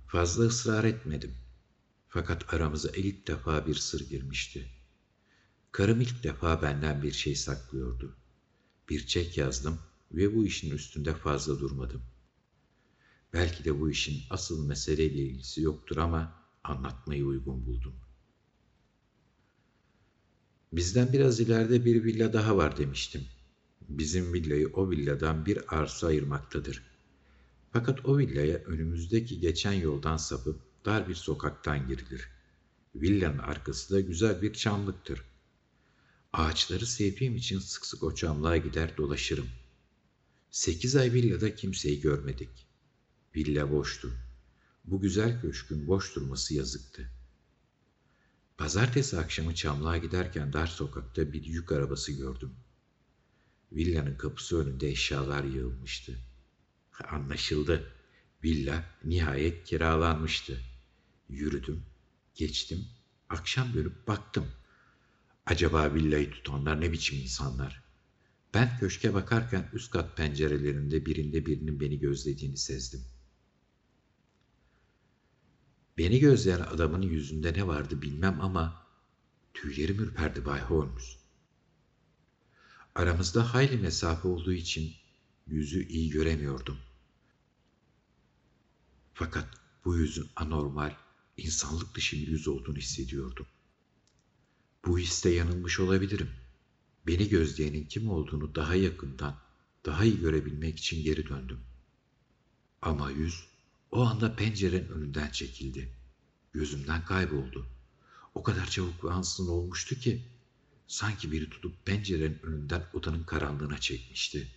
Fazla 0.07 0.43
ısrar 0.43 0.83
etmedim. 0.83 1.35
Fakat 2.07 2.53
aramıza 2.53 2.89
ilk 2.89 3.27
defa 3.27 3.67
bir 3.67 3.75
sır 3.75 4.09
girmişti. 4.09 4.69
Karım 5.71 6.01
ilk 6.01 6.23
defa 6.23 6.61
benden 6.61 7.03
bir 7.03 7.11
şey 7.11 7.35
saklıyordu. 7.35 8.15
Bir 8.89 9.07
çek 9.07 9.37
yazdım 9.37 9.79
ve 10.11 10.35
bu 10.35 10.45
işin 10.45 10.71
üstünde 10.71 11.13
fazla 11.13 11.59
durmadım. 11.59 12.03
Belki 13.33 13.65
de 13.65 13.79
bu 13.79 13.89
işin 13.89 14.23
asıl 14.29 14.67
meseleyle 14.67 15.21
ilgisi 15.21 15.61
yoktur 15.61 15.97
ama 15.97 16.43
anlatmayı 16.63 17.25
uygun 17.25 17.65
buldum. 17.65 18.06
Bizden 20.73 21.13
biraz 21.13 21.39
ileride 21.39 21.85
bir 21.85 22.03
villa 22.03 22.33
daha 22.33 22.57
var 22.57 22.77
demiştim. 22.77 23.25
Bizim 23.89 24.33
villayı 24.33 24.67
o 24.67 24.89
villadan 24.89 25.45
bir 25.45 25.77
arsa 25.77 26.07
ayırmaktadır. 26.07 26.83
Fakat 27.73 28.05
o 28.05 28.17
villaya 28.17 28.57
önümüzdeki 28.57 29.39
geçen 29.39 29.73
yoldan 29.73 30.17
sapıp 30.17 30.59
dar 30.85 31.09
bir 31.09 31.15
sokaktan 31.15 31.87
girilir. 31.87 32.29
Villanın 32.95 33.37
arkası 33.37 33.93
da 33.93 33.99
güzel 33.99 34.41
bir 34.41 34.53
çamlıktır. 34.53 35.23
Ağaçları 36.33 36.85
sevdiğim 36.85 37.35
için 37.35 37.59
sık 37.59 37.85
sık 37.85 38.03
o 38.03 38.15
çamlığa 38.15 38.57
gider 38.57 38.97
dolaşırım. 38.97 39.47
Sekiz 40.51 40.95
ay 40.95 41.13
villada 41.13 41.55
kimseyi 41.55 42.01
görmedik. 42.01 42.49
Villa 43.35 43.71
boştu. 43.71 44.11
Bu 44.85 45.01
güzel 45.01 45.41
köşkün 45.41 45.87
boş 45.87 46.15
durması 46.15 46.53
yazıktı. 46.53 47.09
Pazartesi 48.57 49.17
akşamı 49.17 49.55
çamlığa 49.55 49.97
giderken 49.97 50.53
dar 50.53 50.67
sokakta 50.67 51.33
bir 51.33 51.43
yük 51.43 51.71
arabası 51.71 52.11
gördüm. 52.11 52.55
Villanın 53.71 54.15
kapısı 54.15 54.61
önünde 54.61 54.89
eşyalar 54.89 55.43
yığılmıştı. 55.43 56.19
Anlaşıldı. 57.09 57.93
Villa 58.43 58.83
nihayet 59.03 59.63
kiralanmıştı. 59.63 60.61
Yürüdüm, 61.29 61.83
geçtim, 62.35 62.85
akşam 63.29 63.73
dönüp 63.73 64.07
baktım. 64.07 64.47
Acaba 65.45 65.93
villayı 65.93 66.31
tutanlar 66.31 66.81
ne 66.81 66.91
biçim 66.91 67.19
insanlar? 67.19 67.83
Ben 68.53 68.77
köşke 68.79 69.13
bakarken 69.13 69.69
üst 69.73 69.91
kat 69.91 70.17
pencerelerinde 70.17 71.05
birinde 71.05 71.45
birinin 71.45 71.79
beni 71.79 71.99
gözlediğini 71.99 72.57
sezdim. 72.57 73.01
Beni 75.97 76.19
gözleyen 76.19 76.59
adamın 76.59 77.01
yüzünde 77.01 77.53
ne 77.53 77.67
vardı 77.67 78.01
bilmem 78.01 78.41
ama 78.41 78.87
tüylerim 79.53 79.99
ürperdi 79.99 80.45
Bay 80.45 80.61
Holmes. 80.61 81.17
Aramızda 82.95 83.53
hayli 83.53 83.77
mesafe 83.77 84.27
olduğu 84.27 84.53
için 84.53 84.93
yüzü 85.47 85.87
iyi 85.87 86.09
göremiyordum. 86.09 86.77
Fakat 89.13 89.47
bu 89.85 89.95
yüzün 89.95 90.27
anormal, 90.35 90.95
insanlık 91.37 91.95
dışı 91.95 92.15
bir 92.17 92.27
yüz 92.27 92.47
olduğunu 92.47 92.77
hissediyordum. 92.77 93.47
Bu 94.85 94.99
histe 94.99 95.29
yanılmış 95.29 95.79
olabilirim. 95.79 96.29
Beni 97.07 97.29
gözleyenin 97.29 97.85
kim 97.85 98.09
olduğunu 98.09 98.55
daha 98.55 98.75
yakından, 98.75 99.39
daha 99.85 100.03
iyi 100.05 100.19
görebilmek 100.19 100.79
için 100.79 101.03
geri 101.03 101.29
döndüm. 101.29 101.59
Ama 102.81 103.11
yüz 103.11 103.47
o 103.91 104.01
anda 104.01 104.35
pencerenin 104.35 104.87
önünden 104.87 105.29
çekildi. 105.29 105.93
Gözümden 106.53 107.05
kayboldu. 107.05 107.67
O 108.33 108.43
kadar 108.43 108.69
çabuk 108.69 109.03
ve 109.03 109.11
ansızın 109.11 109.51
olmuştu 109.51 109.95
ki 109.95 110.21
sanki 110.87 111.31
biri 111.31 111.49
tutup 111.49 111.85
pencerenin 111.85 112.39
önünden 112.43 112.83
odanın 112.93 113.23
karanlığına 113.23 113.77
çekmişti. 113.77 114.47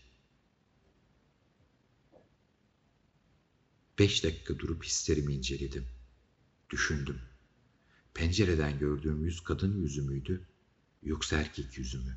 Beş 3.99 4.25
dakika 4.25 4.59
durup 4.59 4.85
hislerimi 4.85 5.35
inceledim. 5.35 5.87
Düşündüm. 6.71 7.21
Pencereden 8.15 8.79
gördüğüm 8.79 9.25
yüz 9.25 9.41
kadın 9.41 9.83
yüzü 9.83 10.03
müydü 10.03 10.47
yoksa 11.03 11.37
erkek 11.37 11.79
yüzü 11.79 11.99
mü? 11.99 12.17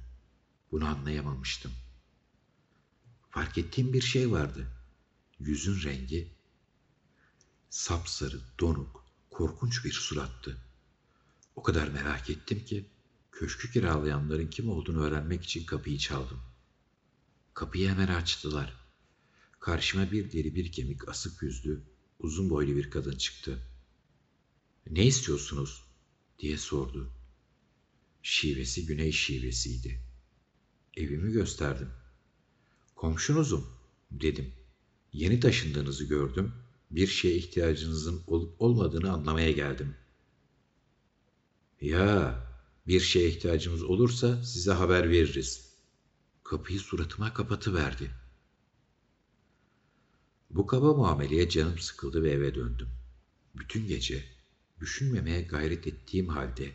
Bunu 0.71 0.85
anlayamamıştım. 0.85 1.71
Fark 3.29 3.57
ettiğim 3.57 3.93
bir 3.93 4.01
şey 4.01 4.31
vardı. 4.31 4.67
Yüzün 5.39 5.83
rengi 5.83 6.31
sapsarı, 7.73 8.39
donuk, 8.59 9.05
korkunç 9.29 9.85
bir 9.85 9.91
surattı. 9.91 10.57
O 11.55 11.63
kadar 11.63 11.87
merak 11.87 12.29
ettim 12.29 12.65
ki 12.65 12.89
köşkü 13.31 13.71
kiralayanların 13.71 14.47
kim 14.47 14.69
olduğunu 14.69 15.03
öğrenmek 15.03 15.43
için 15.43 15.65
kapıyı 15.65 15.97
çaldım. 15.97 16.39
Kapıyı 17.53 17.89
hemen 17.89 18.07
açtılar. 18.07 18.73
Karşıma 19.59 20.11
bir 20.11 20.31
deri 20.31 20.55
bir 20.55 20.71
kemik 20.71 21.09
asık 21.09 21.43
yüzlü, 21.43 21.83
uzun 22.19 22.49
boylu 22.49 22.75
bir 22.75 22.89
kadın 22.89 23.17
çıktı. 23.17 23.67
Ne 24.89 25.05
istiyorsunuz? 25.05 25.83
diye 26.39 26.57
sordu. 26.57 27.13
Şivesi 28.23 28.85
güney 28.85 29.11
şivesiydi. 29.11 30.01
Evimi 30.97 31.31
gösterdim. 31.31 31.89
Komşunuzum 32.95 33.77
dedim. 34.11 34.53
Yeni 35.13 35.39
taşındığınızı 35.39 36.03
gördüm. 36.03 36.62
Bir 36.93 37.07
şeye 37.07 37.35
ihtiyacınızın 37.35 38.23
olup 38.27 38.61
olmadığını 38.61 39.11
anlamaya 39.11 39.51
geldim. 39.51 39.95
Ya 41.81 42.39
bir 42.87 42.99
şeye 42.99 43.29
ihtiyacımız 43.29 43.83
olursa 43.83 44.43
size 44.43 44.71
haber 44.71 45.09
veririz. 45.09 45.73
Kapıyı 46.43 46.79
suratıma 46.79 47.33
kapatıverdi. 47.33 48.11
Bu 50.49 50.67
kaba 50.67 50.93
muameleye 50.93 51.49
canım 51.49 51.79
sıkıldı 51.79 52.23
ve 52.23 52.31
eve 52.31 52.55
döndüm. 52.55 52.89
Bütün 53.55 53.87
gece 53.87 54.23
düşünmemeye 54.79 55.41
gayret 55.41 55.87
ettiğim 55.87 56.27
halde 56.27 56.71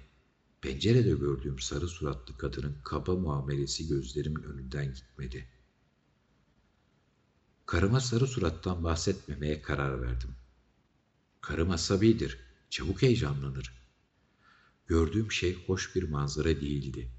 pencerede 0.60 1.10
gördüğüm 1.10 1.58
sarı 1.58 1.88
suratlı 1.88 2.36
kadının 2.36 2.76
kaba 2.84 3.14
muamelesi 3.14 3.88
gözlerimin 3.88 4.42
önünden 4.42 4.94
gitmedi. 4.94 5.48
Karıma 7.68 8.00
sarı 8.00 8.26
surattan 8.26 8.84
bahsetmemeye 8.84 9.62
karar 9.62 10.02
verdim. 10.02 10.30
Karım 11.40 11.70
asabidir, 11.70 12.38
çabuk 12.70 13.02
heyecanlanır. 13.02 13.72
Gördüğüm 14.86 15.32
şey 15.32 15.66
hoş 15.66 15.94
bir 15.94 16.02
manzara 16.02 16.48
değildi. 16.48 17.10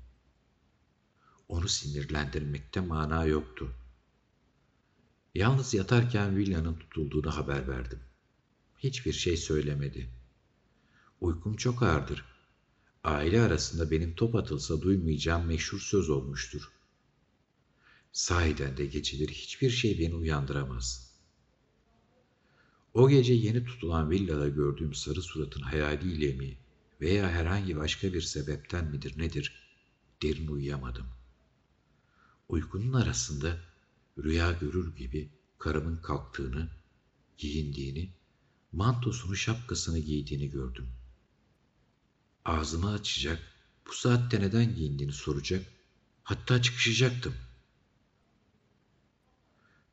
Onu 1.49 1.67
sinirlendirmekte 1.67 2.79
mana 2.79 3.25
yoktu. 3.25 3.71
Yalnız 5.35 5.73
yatarken 5.73 6.37
villanın 6.37 6.75
tutulduğunu 6.75 7.35
haber 7.35 7.67
verdim. 7.67 7.99
Hiçbir 8.77 9.13
şey 9.13 9.37
söylemedi. 9.37 10.09
Uykum 11.21 11.55
çok 11.55 11.83
ağırdır. 11.83 12.25
Aile 13.03 13.41
arasında 13.41 13.91
benim 13.91 14.15
top 14.15 14.35
atılsa 14.35 14.81
duymayacağım 14.81 15.45
meşhur 15.45 15.79
söz 15.79 16.09
olmuştur. 16.09 16.78
Sahiden 18.11 18.77
de 18.77 18.85
geceleri 18.85 19.33
hiçbir 19.33 19.69
şey 19.69 19.99
beni 19.99 20.15
uyandıramaz. 20.15 21.09
O 22.93 23.09
gece 23.09 23.33
yeni 23.33 23.65
tutulan 23.65 24.09
villada 24.09 24.47
gördüğüm 24.47 24.93
sarı 24.93 25.21
suratın 25.21 25.61
hayaliyle 25.61 26.33
mi 26.33 26.57
veya 27.01 27.29
herhangi 27.29 27.77
başka 27.77 28.13
bir 28.13 28.21
sebepten 28.21 28.85
midir 28.85 29.17
nedir 29.17 29.69
derin 30.21 30.47
uyuyamadım. 30.47 31.07
Uykunun 32.49 32.93
arasında 32.93 33.57
rüya 34.17 34.51
görür 34.51 34.95
gibi 34.95 35.29
karımın 35.59 35.97
kalktığını, 35.97 36.69
giyindiğini, 37.37 38.13
mantosunu 38.71 39.35
şapkasını 39.35 39.99
giydiğini 39.99 40.49
gördüm. 40.49 40.87
Ağzımı 42.45 42.91
açacak, 42.93 43.39
bu 43.87 43.93
saatte 43.93 44.39
neden 44.39 44.75
giyindiğini 44.75 45.13
soracak, 45.13 45.65
hatta 46.23 46.61
çıkışacaktım. 46.61 47.33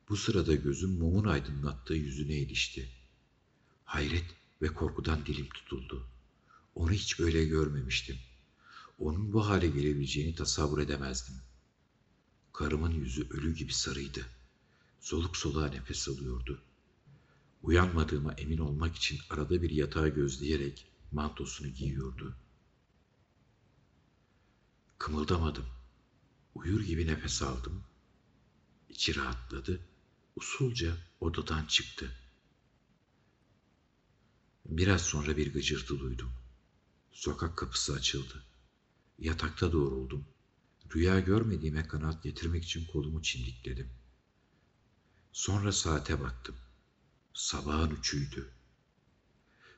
Bu 0.09 0.17
sırada 0.17 0.55
gözüm 0.55 0.91
mumun 0.91 1.25
aydınlattığı 1.25 1.95
yüzüne 1.95 2.35
ilişti. 2.35 2.89
Hayret 3.85 4.25
ve 4.63 4.67
korkudan 4.67 5.27
dilim 5.27 5.49
tutuldu. 5.49 6.07
Onu 6.75 6.91
hiç 6.91 7.19
böyle 7.19 7.45
görmemiştim. 7.45 8.17
Onun 8.99 9.33
bu 9.33 9.49
hale 9.49 9.67
gelebileceğini 9.67 10.35
tasavvur 10.35 10.79
edemezdim. 10.79 11.35
Karımın 12.53 12.93
yüzü 12.93 13.29
ölü 13.31 13.55
gibi 13.55 13.73
sarıydı. 13.73 14.27
Soluk 15.01 15.37
soluğa 15.37 15.69
nefes 15.69 16.09
alıyordu. 16.09 16.63
Uyanmadığıma 17.63 18.33
emin 18.33 18.59
olmak 18.59 18.97
için 18.97 19.21
arada 19.31 19.63
bir 19.63 19.71
yatağı 19.71 20.09
gözleyerek 20.09 20.87
mantosunu 21.13 21.69
giyiyordu. 21.69 22.37
Kımıldamadım. 24.99 25.67
Uyur 26.55 26.81
gibi 26.81 27.07
nefes 27.07 27.43
aldım. 27.43 27.85
İçi 28.89 29.17
rahatladı. 29.17 29.81
Usulca 30.37 30.97
odadan 31.21 31.67
çıktı. 31.67 32.13
Biraz 34.67 35.03
sonra 35.03 35.37
bir 35.37 35.53
gıcırtı 35.53 35.99
duydum. 35.99 36.33
Sokak 37.13 37.57
kapısı 37.57 37.95
açıldı. 37.95 38.45
Yatakta 39.19 39.73
doğruldum. 39.73 40.25
Rüya 40.95 41.21
görmediğime 41.21 41.89
kanaat 41.89 42.23
getirmek 42.23 42.65
için 42.65 42.87
kolumu 42.87 43.23
çimdikledim. 43.23 43.91
Sonra 45.33 45.73
saate 45.73 46.21
baktım. 46.21 46.57
Sabahın 47.35 47.91
üçüydü. 47.91 48.51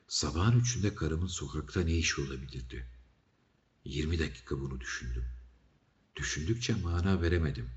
Sabahın 0.07 0.59
üçünde 0.59 0.95
karımın 0.95 1.27
sokakta 1.27 1.81
ne 1.81 1.97
işi 1.97 2.21
olabilirdi? 2.21 2.87
Yirmi 3.85 4.19
dakika 4.19 4.59
bunu 4.59 4.79
düşündüm. 4.79 5.25
Düşündükçe 6.15 6.73
mana 6.73 7.21
veremedim. 7.21 7.69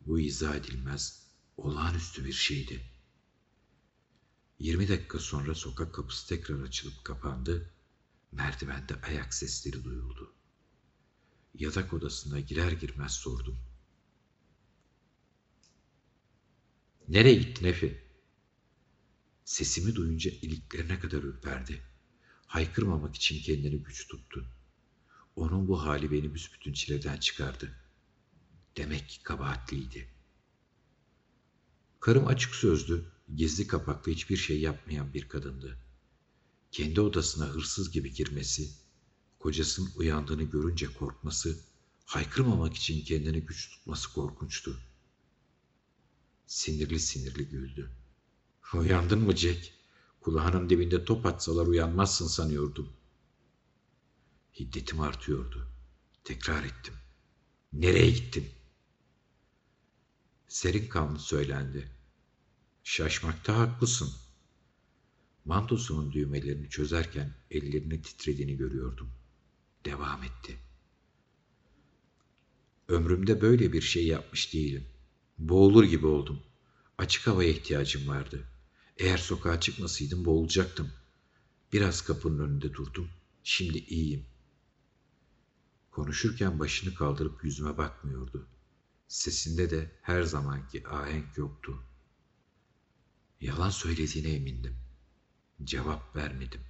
Bu 0.00 0.20
izah 0.20 0.54
edilmez, 0.54 1.23
olağanüstü 1.56 2.24
bir 2.24 2.32
şeydi. 2.32 2.82
Yirmi 4.58 4.88
dakika 4.88 5.18
sonra 5.18 5.54
sokak 5.54 5.94
kapısı 5.94 6.28
tekrar 6.28 6.60
açılıp 6.60 7.04
kapandı. 7.04 7.70
Merdivende 8.32 9.00
ayak 9.00 9.34
sesleri 9.34 9.84
duyuldu. 9.84 10.34
Yatak 11.54 11.92
odasına 11.92 12.40
girer 12.40 12.72
girmez 12.72 13.12
sordum. 13.12 13.58
Nereye 17.08 17.34
gittin 17.34 17.66
Efi? 17.66 18.04
Sesimi 19.44 19.94
duyunca 19.94 20.30
iliklerine 20.30 21.00
kadar 21.00 21.22
ürperdi. 21.22 21.82
Haykırmamak 22.46 23.16
için 23.16 23.42
kendini 23.42 23.82
güç 23.82 24.08
tuttu. 24.08 24.48
Onun 25.36 25.68
bu 25.68 25.82
hali 25.82 26.12
beni 26.12 26.34
büsbütün 26.34 26.72
çileden 26.72 27.16
çıkardı. 27.16 27.74
Demek 28.76 29.08
ki 29.08 29.22
kabahatliydi. 29.22 30.13
Karım 32.04 32.26
açık 32.26 32.54
sözlü, 32.54 33.04
gizli 33.36 33.66
kapaklı 33.66 34.12
hiçbir 34.12 34.36
şey 34.36 34.60
yapmayan 34.60 35.14
bir 35.14 35.28
kadındı. 35.28 35.78
Kendi 36.70 37.00
odasına 37.00 37.46
hırsız 37.46 37.90
gibi 37.90 38.12
girmesi, 38.12 38.70
kocasının 39.38 39.90
uyandığını 39.96 40.42
görünce 40.42 40.86
korkması, 40.86 41.58
haykırmamak 42.04 42.74
için 42.74 43.04
kendini 43.04 43.40
güç 43.40 43.70
tutması 43.70 44.12
korkunçtu. 44.12 44.80
Sinirli 46.46 47.00
sinirli 47.00 47.48
güldü. 47.48 47.90
Uyandın 48.74 49.20
mı 49.20 49.36
Jack? 49.36 49.72
Kulağının 50.20 50.70
dibinde 50.70 51.04
top 51.04 51.26
atsalar 51.26 51.66
uyanmazsın 51.66 52.26
sanıyordum. 52.26 52.92
Hiddetim 54.60 55.00
artıyordu. 55.00 55.68
Tekrar 56.24 56.64
ettim. 56.64 56.94
Nereye 57.72 58.10
gittin? 58.10 58.63
Serin 60.54 60.88
kanlı 60.88 61.18
söylendi. 61.18 61.88
Şaşmakta 62.84 63.58
haklısın. 63.58 64.12
Mantosunun 65.44 66.12
düğmelerini 66.12 66.70
çözerken 66.70 67.34
ellerinin 67.50 68.02
titrediğini 68.02 68.56
görüyordum. 68.56 69.10
Devam 69.84 70.22
etti. 70.22 70.58
Ömrümde 72.88 73.40
böyle 73.40 73.72
bir 73.72 73.80
şey 73.80 74.06
yapmış 74.06 74.54
değilim. 74.54 74.86
Boğulur 75.38 75.84
gibi 75.84 76.06
oldum. 76.06 76.42
Açık 76.98 77.26
havaya 77.26 77.50
ihtiyacım 77.50 78.08
vardı. 78.08 78.44
Eğer 78.96 79.18
sokağa 79.18 79.60
çıkmasaydım 79.60 80.24
boğulacaktım. 80.24 80.92
Biraz 81.72 82.02
kapının 82.02 82.48
önünde 82.48 82.74
durdum. 82.74 83.08
Şimdi 83.44 83.78
iyiyim. 83.78 84.26
Konuşurken 85.90 86.58
başını 86.58 86.94
kaldırıp 86.94 87.44
yüzüme 87.44 87.78
bakmıyordu. 87.78 88.48
Sesinde 89.08 89.70
de 89.70 89.98
her 90.02 90.22
zamanki 90.22 90.88
ahenk 90.88 91.38
yoktu. 91.38 91.84
Yalan 93.40 93.70
söylediğine 93.70 94.28
emindim. 94.28 94.76
Cevap 95.64 96.16
vermedim. 96.16 96.60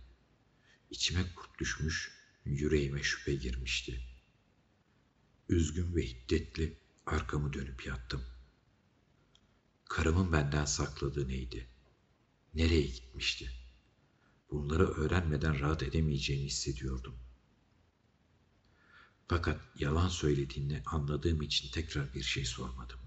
İçime 0.91 1.35
kurt 1.35 1.59
düşmüş, 1.59 2.13
yüreğime 2.45 3.03
şüphe 3.03 3.35
girmişti. 3.35 4.01
Üzgün 5.49 5.97
ve 5.97 6.07
hiddetli 6.07 6.79
arkamı 7.07 7.53
dönüp 7.53 7.87
yattım. 7.87 8.25
Karımın 9.85 10.33
benden 10.33 10.65
sakladığı 10.65 11.29
neydi? 11.29 11.69
Nereye 12.55 12.87
gitmişti? 12.87 13.51
Bunları 14.51 14.89
öğrenmeden 14.89 15.61
rahat 15.61 15.83
edemeyeceğini 15.83 16.45
hissediyordum. 16.45 17.24
Fakat 19.29 19.61
yalan 19.79 20.09
söylediğini 20.09 20.83
anladığım 20.87 21.43
için 21.43 21.71
tekrar 21.71 22.15
bir 22.15 22.23
şey 22.23 22.45
sormadım. 22.45 22.99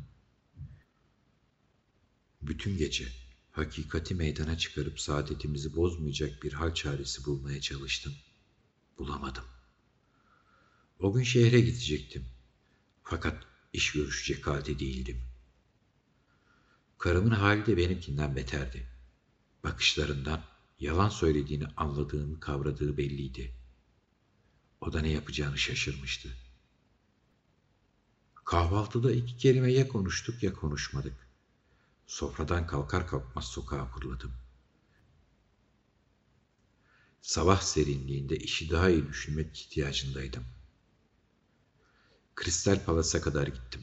Bütün 2.42 2.78
gece 2.78 3.08
hakikati 3.52 4.16
meydana 4.16 4.58
çıkarıp 4.58 5.00
saadetimizi 5.00 5.76
bozmayacak 5.76 6.44
bir 6.44 6.54
hal 6.54 6.74
çaresi 6.74 7.26
bulmaya 7.26 7.62
çalıştım. 7.62 8.14
Bulamadım. 8.98 9.44
O 11.00 11.14
gün 11.14 11.24
şehre 11.24 11.60
gidecektim. 11.62 12.26
Fakat 13.04 13.44
iş 13.74 13.92
görüşecek 13.92 14.48
halde 14.48 14.80
değildim. 14.80 15.22
Karımın 16.98 17.32
hali 17.32 17.66
de 17.66 17.78
benimkinden 17.78 18.36
beterdi. 18.36 18.88
Bakışlarından 19.64 20.44
yalan 20.80 21.10
söylediğini 21.10 21.68
anladığımı 21.68 22.40
kavradığı 22.40 22.98
belliydi. 22.98 23.57
O 24.82 24.94
da 24.94 25.02
ne 25.02 25.10
yapacağını 25.10 25.58
şaşırmıştı. 25.58 26.30
Kahvaltıda 28.46 29.12
iki 29.12 29.38
kelime 29.38 29.72
ya 29.74 29.88
konuştuk 29.88 30.44
ya 30.44 30.54
konuşmadık. 30.54 31.28
Sofradan 32.08 32.68
kalkar 32.68 33.08
kalkmaz 33.08 33.46
sokağa 33.46 33.86
fırladım. 33.86 34.32
Sabah 37.22 37.62
serinliğinde 37.62 38.38
işi 38.38 38.70
daha 38.70 38.90
iyi 38.90 39.08
düşünmek 39.08 39.60
ihtiyacındaydım. 39.60 40.44
Kristal 42.36 42.86
Palas'a 42.86 43.22
kadar 43.22 43.48
gittim. 43.48 43.82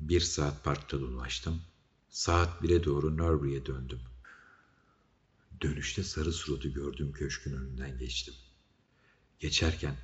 Bir 0.00 0.20
saat 0.20 0.64
parkta 0.64 1.00
dolaştım. 1.00 1.62
Saat 2.08 2.62
bire 2.62 2.84
doğru 2.84 3.16
Norbury'e 3.16 3.66
döndüm. 3.66 4.00
Dönüşte 5.60 6.02
sarı 6.02 6.32
suratı 6.32 6.68
gördüğüm 6.68 7.12
köşkün 7.12 7.52
önünden 7.52 7.98
geçtim. 7.98 8.34
Geçerken 9.38 9.96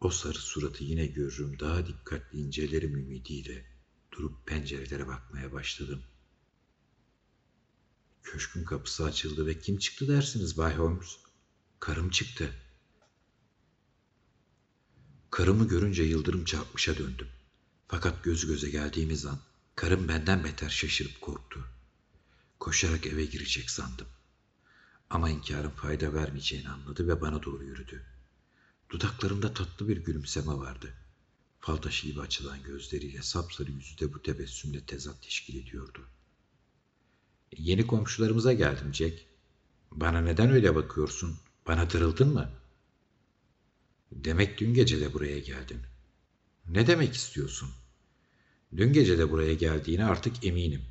o 0.00 0.10
sarı 0.10 0.38
suratı 0.38 0.84
yine 0.84 1.06
görürüm 1.06 1.60
daha 1.60 1.86
dikkatli 1.86 2.38
incelerim 2.38 2.96
ümidiyle 2.96 3.66
durup 4.12 4.46
pencerelere 4.46 5.06
bakmaya 5.06 5.52
başladım. 5.52 6.02
Köşkün 8.22 8.64
kapısı 8.64 9.04
açıldı 9.04 9.46
ve 9.46 9.58
kim 9.58 9.78
çıktı 9.78 10.08
dersiniz 10.08 10.58
Bay 10.58 10.76
Holmes? 10.76 11.16
Karım 11.80 12.10
çıktı. 12.10 12.54
Karımı 15.30 15.68
görünce 15.68 16.02
yıldırım 16.02 16.44
çarpmışa 16.44 16.98
döndüm. 16.98 17.28
Fakat 17.88 18.24
göz 18.24 18.46
göze 18.46 18.70
geldiğimiz 18.70 19.26
an 19.26 19.38
karım 19.76 20.08
benden 20.08 20.44
beter 20.44 20.70
şaşırıp 20.70 21.20
korktu. 21.20 21.64
Koşarak 22.60 23.06
eve 23.06 23.24
girecek 23.24 23.70
sandım. 23.70 24.06
Ama 25.10 25.30
inkarın 25.30 25.70
fayda 25.70 26.14
vermeyeceğini 26.14 26.68
anladı 26.68 27.08
ve 27.08 27.20
bana 27.20 27.42
doğru 27.42 27.64
yürüdü. 27.64 28.15
Dudaklarında 28.90 29.54
tatlı 29.54 29.88
bir 29.88 29.96
gülümseme 29.96 30.52
vardı. 30.52 30.94
Fal 31.60 31.76
taşı 31.76 32.06
gibi 32.06 32.20
açılan 32.20 32.62
gözleriyle 32.62 33.22
sapsarı 33.22 33.70
yüzü 33.70 33.98
de 33.98 34.14
bu 34.14 34.22
tebessümle 34.22 34.80
tezat 34.80 35.22
teşkil 35.22 35.62
ediyordu. 35.62 36.06
Yeni 37.56 37.86
komşularımıza 37.86 38.52
geldim 38.52 38.94
Jack. 38.94 39.26
Bana 39.92 40.20
neden 40.20 40.50
öyle 40.50 40.74
bakıyorsun? 40.74 41.38
Bana 41.66 41.88
tırıldın 41.88 42.32
mı? 42.32 42.50
Demek 44.12 44.58
dün 44.58 44.74
gece 44.74 45.00
de 45.00 45.14
buraya 45.14 45.38
geldin. 45.38 45.80
Ne 46.68 46.86
demek 46.86 47.14
istiyorsun? 47.14 47.70
Dün 48.76 48.92
gece 48.92 49.18
de 49.18 49.30
buraya 49.30 49.54
geldiğine 49.54 50.04
artık 50.04 50.44
eminim. 50.44 50.82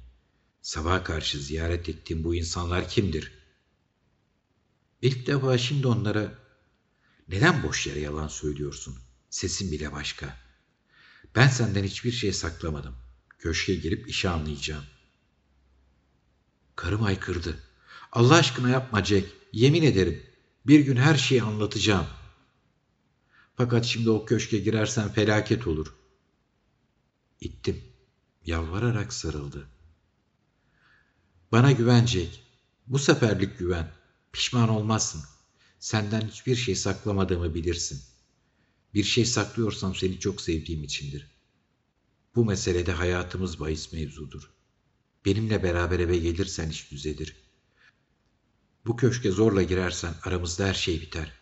Sabaha 0.62 1.04
karşı 1.04 1.40
ziyaret 1.40 1.90
ettiğim 1.90 2.24
bu 2.24 2.36
insanlar 2.36 2.90
kimdir? 2.90 3.32
İlk 5.02 5.28
defa 5.28 5.58
şimdi 5.58 5.88
onlara 5.88 6.45
neden 7.30 7.64
boş 7.64 7.88
yere 7.88 8.00
yalan 8.00 8.28
söylüyorsun? 8.28 8.98
Sesin 9.30 9.72
bile 9.72 9.92
başka. 9.92 10.38
Ben 11.36 11.48
senden 11.48 11.84
hiçbir 11.84 12.12
şey 12.12 12.34
saklamadım. 12.34 12.96
Köşke 13.40 13.76
girip 13.76 14.10
işi 14.10 14.30
anlayacağım. 14.30 14.84
Karım 16.76 17.04
aykırdı. 17.04 17.60
Allah 18.12 18.36
aşkına 18.36 18.70
yapma 18.70 19.06
Jack. 19.06 19.28
Yemin 19.54 19.84
ederim. 19.84 20.24
Bir 20.68 20.80
gün 20.80 20.96
her 20.96 21.16
şeyi 21.16 21.44
anlatacağım. 21.44 22.08
Fakat 23.56 23.86
şimdi 23.86 24.10
o 24.10 24.26
köşke 24.26 24.58
girersen 24.58 25.14
felaket 25.14 25.68
olur. 25.68 25.94
İttim. 27.42 27.84
Yalvararak 28.46 29.14
sarıldı. 29.14 29.68
Bana 31.52 31.72
güvenecek. 31.72 32.44
Bu 32.88 33.00
seferlik 33.00 33.60
güven. 33.60 33.92
Pişman 34.32 34.70
olmazsın. 34.70 35.22
Senden 35.86 36.22
hiçbir 36.22 36.56
şey 36.56 36.76
saklamadığımı 36.76 37.54
bilirsin. 37.54 38.02
Bir 38.94 39.04
şey 39.04 39.26
saklıyorsam 39.26 39.96
seni 39.96 40.20
çok 40.20 40.42
sevdiğim 40.42 40.84
içindir. 40.84 41.28
Bu 42.36 42.46
meselede 42.46 42.92
hayatımız 42.92 43.60
bahis 43.60 43.94
mevzudur. 43.94 44.52
Benimle 45.26 45.64
beraber 45.64 46.00
eve 46.00 46.18
gelirsen 46.18 46.70
iş 46.70 46.92
düzelir. 46.92 47.36
Bu 48.86 48.96
köşke 48.96 49.32
zorla 49.32 49.64
girersen 49.64 50.14
aramızda 50.24 50.66
her 50.66 50.74
şey 50.74 51.02
biter. 51.02 51.34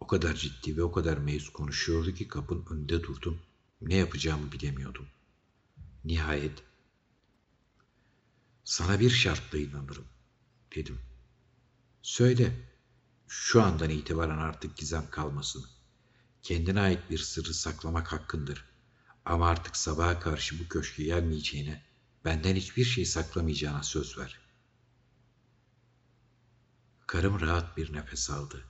O 0.00 0.06
kadar 0.06 0.34
ciddi 0.34 0.76
ve 0.76 0.82
o 0.82 0.92
kadar 0.92 1.18
meyus 1.18 1.48
konuşuyordu 1.48 2.14
ki 2.14 2.28
kapının 2.28 2.66
önünde 2.70 3.02
durdum. 3.02 3.40
Ne 3.80 3.94
yapacağımı 3.94 4.52
bilemiyordum. 4.52 5.08
Nihayet 6.04 6.62
sana 8.64 9.00
bir 9.00 9.10
şartla 9.10 9.58
inanırım 9.58 10.06
dedim. 10.74 10.98
Söyle, 12.02 12.68
şu 13.28 13.62
andan 13.62 13.90
itibaren 13.90 14.38
artık 14.38 14.76
gizem 14.76 15.10
kalmasın. 15.10 15.64
Kendine 16.42 16.80
ait 16.80 17.10
bir 17.10 17.18
sırrı 17.18 17.54
saklamak 17.54 18.12
hakkındır. 18.12 18.64
Ama 19.24 19.48
artık 19.48 19.76
sabaha 19.76 20.20
karşı 20.20 20.58
bu 20.58 20.68
köşke 20.68 21.04
gelmeyeceğine, 21.04 21.82
benden 22.24 22.56
hiçbir 22.56 22.84
şey 22.84 23.04
saklamayacağına 23.04 23.82
söz 23.82 24.18
ver. 24.18 24.40
Karım 27.06 27.40
rahat 27.40 27.76
bir 27.76 27.92
nefes 27.92 28.30
aldı. 28.30 28.64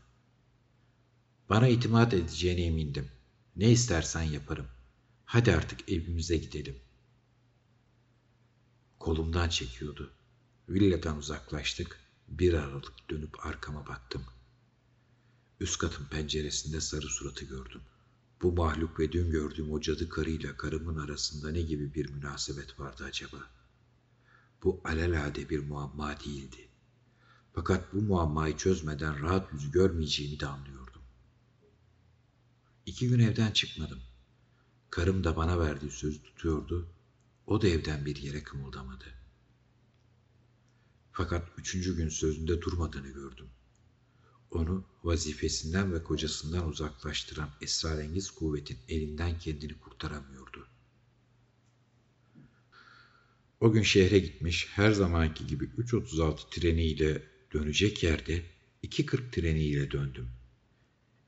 Bana 1.48 1.68
itimat 1.68 2.14
edeceğine 2.14 2.64
emindim. 2.64 3.10
Ne 3.56 3.70
istersen 3.70 4.22
yaparım. 4.22 4.66
Hadi 5.24 5.52
artık 5.52 5.88
evimize 5.88 6.36
gidelim. 6.36 6.78
Kolumdan 8.98 9.48
çekiyordu. 9.48 10.12
Villadan 10.68 11.18
uzaklaştık. 11.18 12.09
Bir 12.30 12.54
aralık 12.54 13.10
dönüp 13.10 13.46
arkama 13.46 13.86
baktım. 13.86 14.24
Üst 15.60 15.78
katın 15.78 16.04
penceresinde 16.04 16.80
sarı 16.80 17.06
suratı 17.06 17.44
gördüm. 17.44 17.80
Bu 18.42 18.52
mahluk 18.52 19.00
ve 19.00 19.12
dün 19.12 19.30
gördüğüm 19.30 19.72
o 19.72 19.80
cadı 19.80 20.08
karıyla 20.08 20.56
karımın 20.56 20.96
arasında 20.96 21.50
ne 21.50 21.62
gibi 21.62 21.94
bir 21.94 22.10
münasebet 22.10 22.80
vardı 22.80 23.04
acaba? 23.04 23.36
Bu 24.62 24.80
alelade 24.84 25.48
bir 25.48 25.58
muamma 25.58 26.20
değildi. 26.20 26.68
Fakat 27.52 27.94
bu 27.94 28.00
muammayı 28.00 28.56
çözmeden 28.56 29.22
rahat 29.22 29.52
yüzü 29.52 29.72
görmeyeceğimi 29.72 30.40
de 30.40 30.46
anlıyordum. 30.46 31.02
İki 32.86 33.08
gün 33.08 33.18
evden 33.18 33.50
çıkmadım. 33.50 34.00
Karım 34.90 35.24
da 35.24 35.36
bana 35.36 35.58
verdiği 35.58 35.90
sözü 35.90 36.22
tutuyordu. 36.22 36.88
O 37.46 37.62
da 37.62 37.68
evden 37.68 38.06
bir 38.06 38.16
yere 38.16 38.42
kımıldamadı. 38.42 39.19
Fakat 41.20 41.48
üçüncü 41.58 41.96
gün 41.96 42.08
sözünde 42.08 42.62
durmadığını 42.62 43.08
gördüm. 43.08 43.46
Onu 44.50 44.84
vazifesinden 45.04 45.92
ve 45.92 46.02
kocasından 46.02 46.68
uzaklaştıran 46.68 47.50
esrarengiz 47.60 48.30
kuvvetin 48.30 48.78
elinden 48.88 49.38
kendini 49.38 49.78
kurtaramıyordu. 49.78 50.68
O 53.60 53.72
gün 53.72 53.82
şehre 53.82 54.18
gitmiş 54.18 54.68
her 54.70 54.92
zamanki 54.92 55.46
gibi 55.46 55.64
3.36 55.64 56.50
treniyle 56.50 57.22
dönecek 57.52 58.02
yerde 58.02 58.42
2.40 58.84 59.30
treniyle 59.30 59.90
döndüm. 59.90 60.28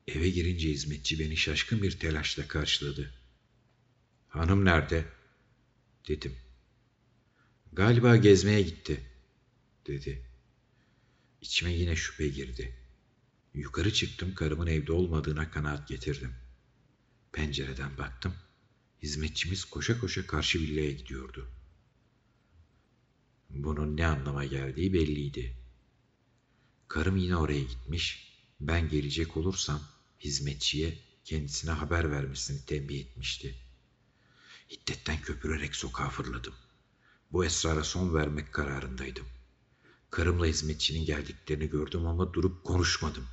Eve 0.08 0.30
girince 0.30 0.68
hizmetçi 0.68 1.18
beni 1.18 1.36
şaşkın 1.36 1.82
bir 1.82 1.98
telaşla 1.98 2.48
karşıladı. 2.48 3.14
Hanım 4.28 4.64
nerede? 4.64 5.04
dedim. 6.08 6.36
Galiba 7.72 8.16
gezmeye 8.16 8.62
gitti, 8.62 9.11
dedi. 9.86 10.22
İçime 11.40 11.72
yine 11.72 11.96
şüphe 11.96 12.28
girdi. 12.28 12.76
Yukarı 13.54 13.92
çıktım 13.92 14.34
karımın 14.34 14.66
evde 14.66 14.92
olmadığına 14.92 15.50
kanaat 15.50 15.88
getirdim. 15.88 16.34
Pencereden 17.32 17.98
baktım. 17.98 18.34
Hizmetçimiz 19.02 19.64
koşa 19.64 20.00
koşa 20.00 20.26
karşı 20.26 20.58
villaya 20.58 20.92
gidiyordu. 20.92 21.48
Bunun 23.50 23.96
ne 23.96 24.06
anlama 24.06 24.44
geldiği 24.44 24.92
belliydi. 24.92 25.56
Karım 26.88 27.16
yine 27.16 27.36
oraya 27.36 27.62
gitmiş, 27.62 28.32
ben 28.60 28.88
gelecek 28.88 29.36
olursam 29.36 29.82
hizmetçiye 30.20 30.98
kendisine 31.24 31.70
haber 31.70 32.10
vermesini 32.10 32.66
tembih 32.66 33.00
etmişti. 33.00 33.54
Hiddetten 34.70 35.20
köpürerek 35.20 35.76
sokağa 35.76 36.08
fırladım. 36.08 36.54
Bu 37.32 37.44
esrara 37.44 37.84
son 37.84 38.14
vermek 38.14 38.52
kararındaydım. 38.52 39.26
Karımla 40.12 40.46
hizmetçinin 40.46 41.04
geldiklerini 41.04 41.70
gördüm 41.70 42.06
ama 42.06 42.32
durup 42.32 42.64
konuşmadım. 42.64 43.24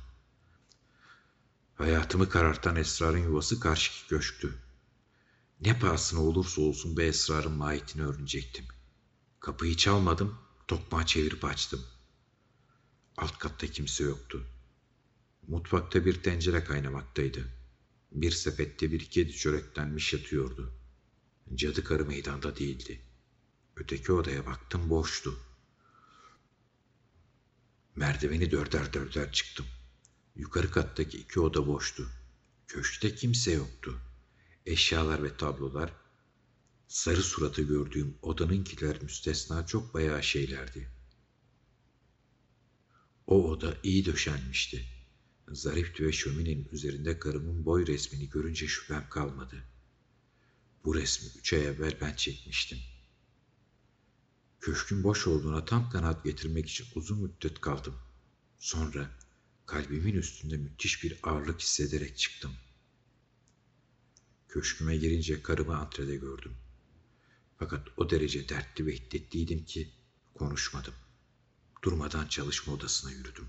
Hayatımı 1.74 2.28
karartan 2.28 2.76
esrarın 2.76 3.18
yuvası 3.18 3.60
karşıki 3.60 4.08
köşktü. 4.08 4.54
Ne 5.60 5.78
pahasına 5.78 6.20
olursa 6.20 6.62
olsun 6.62 6.96
bu 6.96 7.02
esrarın 7.02 7.52
mahiyetini 7.52 8.02
öğrenecektim. 8.02 8.64
Kapıyı 9.40 9.76
çalmadım, 9.76 10.38
tokmağı 10.68 11.06
çevirip 11.06 11.44
açtım. 11.44 11.80
Alt 13.16 13.38
katta 13.38 13.66
kimse 13.66 14.04
yoktu. 14.04 14.46
Mutfakta 15.48 16.04
bir 16.04 16.22
tencere 16.22 16.64
kaynamaktaydı. 16.64 17.44
Bir 18.12 18.30
sepette 18.30 18.92
bir 18.92 19.04
kedi 19.04 19.32
çöreklenmiş 19.32 20.12
yatıyordu. 20.12 20.72
Cadı 21.54 21.84
karı 21.84 22.04
meydanda 22.04 22.56
değildi. 22.56 23.00
Öteki 23.76 24.12
odaya 24.12 24.46
baktım 24.46 24.90
boştu. 24.90 25.49
Merdiveni 28.00 28.50
dörder 28.50 28.92
dörder 28.92 29.32
çıktım. 29.32 29.66
Yukarı 30.36 30.70
kattaki 30.70 31.18
iki 31.18 31.40
oda 31.40 31.66
boştu. 31.66 32.10
Köşkte 32.68 33.14
kimse 33.14 33.52
yoktu. 33.52 34.00
Eşyalar 34.66 35.22
ve 35.22 35.36
tablolar, 35.36 35.92
sarı 36.88 37.22
suratı 37.22 37.62
gördüğüm 37.62 38.14
odanınkiler 38.22 39.02
müstesna 39.02 39.66
çok 39.66 39.94
bayağı 39.94 40.22
şeylerdi. 40.22 40.90
O 43.26 43.50
oda 43.50 43.76
iyi 43.82 44.04
döşenmişti. 44.04 44.84
Zarifti 45.48 46.06
ve 46.06 46.12
şöminenin 46.12 46.68
üzerinde 46.72 47.18
karımın 47.18 47.64
boy 47.64 47.86
resmini 47.86 48.30
görünce 48.30 48.68
şüphem 48.68 49.08
kalmadı. 49.08 49.64
Bu 50.84 50.94
resmi 50.94 51.28
üç 51.38 51.52
ay 51.52 51.66
evvel 51.66 51.98
ben 52.00 52.14
çekmiştim. 52.14 52.78
Köşkün 54.60 55.02
boş 55.02 55.26
olduğuna 55.26 55.64
tam 55.64 55.90
kanat 55.90 56.24
getirmek 56.24 56.68
için 56.68 56.86
uzun 56.94 57.22
müddet 57.22 57.60
kaldım. 57.60 57.94
Sonra 58.58 59.10
kalbimin 59.66 60.14
üstünde 60.14 60.56
müthiş 60.56 61.04
bir 61.04 61.18
ağırlık 61.22 61.60
hissederek 61.60 62.18
çıktım. 62.18 62.52
Köşküme 64.48 64.96
girince 64.96 65.42
karımı 65.42 65.78
antrede 65.78 66.16
gördüm. 66.16 66.56
Fakat 67.58 67.88
o 67.96 68.10
derece 68.10 68.48
dertli 68.48 68.86
ve 68.86 68.94
hiddetliydim 68.94 69.64
ki 69.64 69.90
konuşmadım. 70.34 70.94
Durmadan 71.84 72.26
çalışma 72.26 72.72
odasına 72.72 73.10
yürüdüm. 73.10 73.48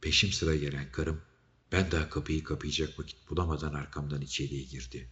Peşim 0.00 0.32
sıra 0.32 0.56
gelen 0.56 0.92
karım 0.92 1.22
ben 1.72 1.90
daha 1.90 2.08
kapıyı 2.08 2.44
kapayacak 2.44 2.98
vakit 2.98 3.30
bulamadan 3.30 3.74
arkamdan 3.74 4.20
içeriye 4.20 4.62
girdi. 4.62 5.10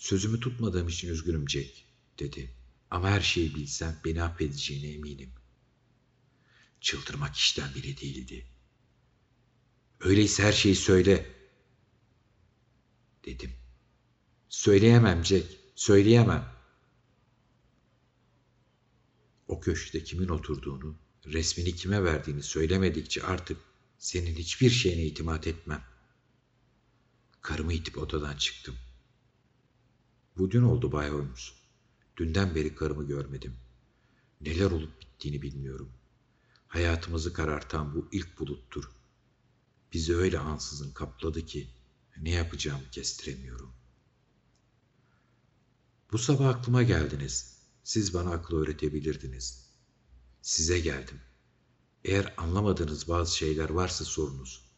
Sözümü 0.00 0.40
tutmadığım 0.40 0.88
için 0.88 1.08
üzgünüm 1.08 1.48
Jack, 1.48 1.70
dedi. 2.18 2.54
Ama 2.90 3.10
her 3.10 3.20
şeyi 3.20 3.54
bilsem 3.54 4.00
beni 4.04 4.22
affedeceğine 4.22 4.86
eminim. 4.86 5.32
Çıldırmak 6.80 7.36
işten 7.36 7.74
bile 7.74 7.96
değildi. 7.96 8.46
Öyleyse 10.00 10.42
her 10.42 10.52
şeyi 10.52 10.76
söyle, 10.76 11.34
dedim. 13.24 13.52
Söyleyemem 14.48 15.24
Jack, 15.24 15.46
söyleyemem. 15.74 16.52
O 19.48 19.60
köşkte 19.60 20.04
kimin 20.04 20.28
oturduğunu, 20.28 20.96
resmini 21.26 21.76
kime 21.76 22.04
verdiğini 22.04 22.42
söylemedikçe 22.42 23.22
artık 23.22 23.60
senin 23.98 24.34
hiçbir 24.34 24.70
şeyine 24.70 25.04
itimat 25.04 25.46
etmem. 25.46 25.84
Karımı 27.40 27.72
itip 27.72 27.98
odadan 27.98 28.36
çıktım. 28.36 28.76
Bu 30.36 30.50
dün 30.50 30.62
oldu 30.62 30.92
Bay 30.92 31.10
Holmes. 31.10 31.52
Dünden 32.16 32.54
beri 32.54 32.74
karımı 32.74 33.06
görmedim. 33.06 33.56
Neler 34.40 34.70
olup 34.70 35.00
bittiğini 35.00 35.42
bilmiyorum. 35.42 35.92
Hayatımızı 36.68 37.32
karartan 37.32 37.94
bu 37.94 38.08
ilk 38.12 38.38
buluttur. 38.38 38.90
Bizi 39.92 40.16
öyle 40.16 40.38
ansızın 40.38 40.92
kapladı 40.92 41.46
ki 41.46 41.68
ne 42.16 42.30
yapacağımı 42.30 42.90
kestiremiyorum. 42.90 43.72
Bu 46.12 46.18
sabah 46.18 46.48
aklıma 46.48 46.82
geldiniz. 46.82 47.56
Siz 47.84 48.14
bana 48.14 48.30
akıl 48.30 48.56
öğretebilirdiniz. 48.56 49.70
Size 50.42 50.80
geldim. 50.80 51.20
Eğer 52.04 52.34
anlamadığınız 52.36 53.08
bazı 53.08 53.36
şeyler 53.36 53.70
varsa 53.70 54.04
sorunuz. 54.04 54.70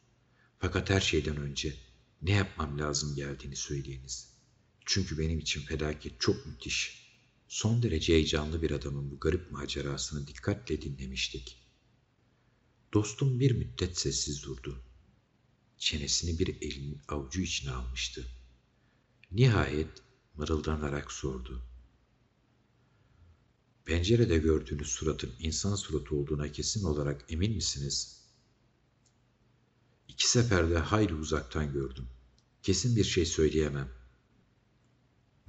Fakat 0.58 0.90
her 0.90 1.00
şeyden 1.00 1.36
önce 1.36 1.76
ne 2.22 2.30
yapmam 2.32 2.78
lazım 2.78 3.14
geldiğini 3.14 3.56
söyleyiniz. 3.56 4.31
Çünkü 4.86 5.18
benim 5.18 5.38
için 5.38 5.60
felaket 5.60 6.20
çok 6.20 6.46
müthiş. 6.46 7.02
Son 7.48 7.82
derece 7.82 8.12
heyecanlı 8.14 8.62
bir 8.62 8.70
adamın 8.70 9.10
bu 9.10 9.20
garip 9.20 9.50
macerasını 9.52 10.26
dikkatle 10.26 10.82
dinlemiştik. 10.82 11.58
Dostum 12.92 13.40
bir 13.40 13.50
müddet 13.50 13.98
sessiz 13.98 14.42
durdu. 14.44 14.82
Çenesini 15.78 16.38
bir 16.38 16.62
elinin 16.62 17.00
avucu 17.08 17.40
içine 17.40 17.70
almıştı. 17.70 18.26
Nihayet 19.30 20.02
mırıldanarak 20.34 21.12
sordu. 21.12 21.62
Pencerede 23.84 24.38
gördüğünüz 24.38 24.88
suratın 24.88 25.32
insan 25.38 25.74
suratı 25.74 26.14
olduğuna 26.14 26.52
kesin 26.52 26.84
olarak 26.84 27.24
emin 27.28 27.54
misiniz? 27.54 28.22
İki 30.08 30.30
seferde 30.30 30.78
hayli 30.78 31.14
uzaktan 31.14 31.72
gördüm. 31.72 32.08
Kesin 32.62 32.96
bir 32.96 33.04
şey 33.04 33.26
söyleyemem. 33.26 34.01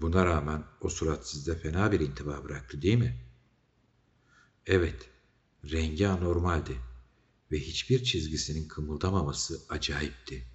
Buna 0.02 0.26
rağmen 0.26 0.64
o 0.82 0.90
surat 0.90 1.28
sizde 1.30 1.56
fena 1.58 1.92
bir 1.92 2.00
intiba 2.00 2.44
bıraktı 2.44 2.82
değil 2.82 2.98
mi? 2.98 3.18
Evet, 4.66 5.10
rengi 5.72 6.08
anormaldi 6.08 6.78
ve 7.52 7.60
hiçbir 7.60 8.04
çizgisinin 8.04 8.68
kımıldamaması 8.68 9.62
acayipti. 9.70 10.48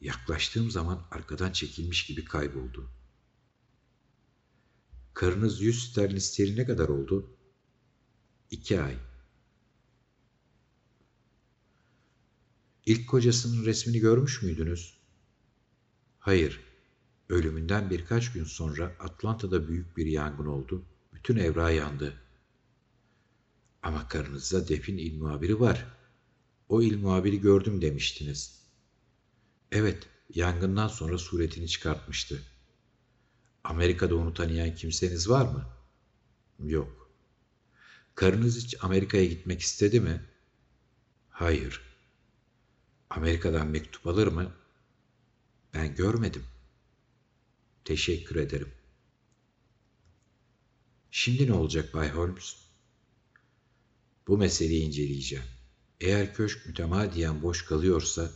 Yaklaştığım 0.00 0.70
zaman 0.70 1.06
arkadan 1.10 1.52
çekilmiş 1.52 2.06
gibi 2.06 2.24
kayboldu. 2.24 2.90
Karınız 5.14 5.60
yüz 5.60 5.90
sterlin 5.90 6.18
steri 6.18 6.56
ne 6.56 6.66
kadar 6.66 6.88
oldu? 6.88 7.36
İki 8.50 8.80
ay. 8.80 8.96
İlk 12.86 13.08
kocasının 13.08 13.64
resmini 13.64 13.98
görmüş 13.98 14.42
müydünüz? 14.42 14.98
Hayır. 16.18 16.65
Ölümünden 17.28 17.90
birkaç 17.90 18.32
gün 18.32 18.44
sonra 18.44 18.96
Atlanta'da 19.00 19.68
büyük 19.68 19.96
bir 19.96 20.06
yangın 20.06 20.46
oldu. 20.46 20.84
Bütün 21.14 21.36
evra 21.36 21.70
yandı. 21.70 22.14
Ama 23.82 24.08
karınızda 24.08 24.68
defin 24.68 24.98
il 24.98 25.18
muhabiri 25.18 25.60
var. 25.60 25.86
O 26.68 26.82
il 26.82 26.98
muhabiri 26.98 27.40
gördüm 27.40 27.82
demiştiniz. 27.82 28.62
Evet, 29.72 30.08
yangından 30.34 30.88
sonra 30.88 31.18
suretini 31.18 31.68
çıkartmıştı. 31.68 32.42
Amerika'da 33.64 34.16
onu 34.16 34.34
tanıyan 34.34 34.74
kimseniz 34.74 35.28
var 35.28 35.46
mı? 35.46 35.66
Yok. 36.58 37.10
Karınız 38.14 38.64
hiç 38.64 38.76
Amerika'ya 38.84 39.24
gitmek 39.24 39.60
istedi 39.60 40.00
mi? 40.00 40.24
Hayır. 41.30 41.80
Amerika'dan 43.10 43.66
mektup 43.66 44.06
alır 44.06 44.26
mı? 44.26 44.52
Ben 45.74 45.94
görmedim. 45.94 46.42
Teşekkür 47.86 48.36
ederim. 48.36 48.72
Şimdi 51.10 51.46
ne 51.46 51.52
olacak 51.52 51.94
Bay 51.94 52.10
Holmes? 52.10 52.56
Bu 54.26 54.38
meseleyi 54.38 54.82
inceleyeceğim. 54.82 55.44
Eğer 56.00 56.34
köşk 56.34 56.66
mütemadiyen 56.66 57.42
boş 57.42 57.64
kalıyorsa 57.64 58.30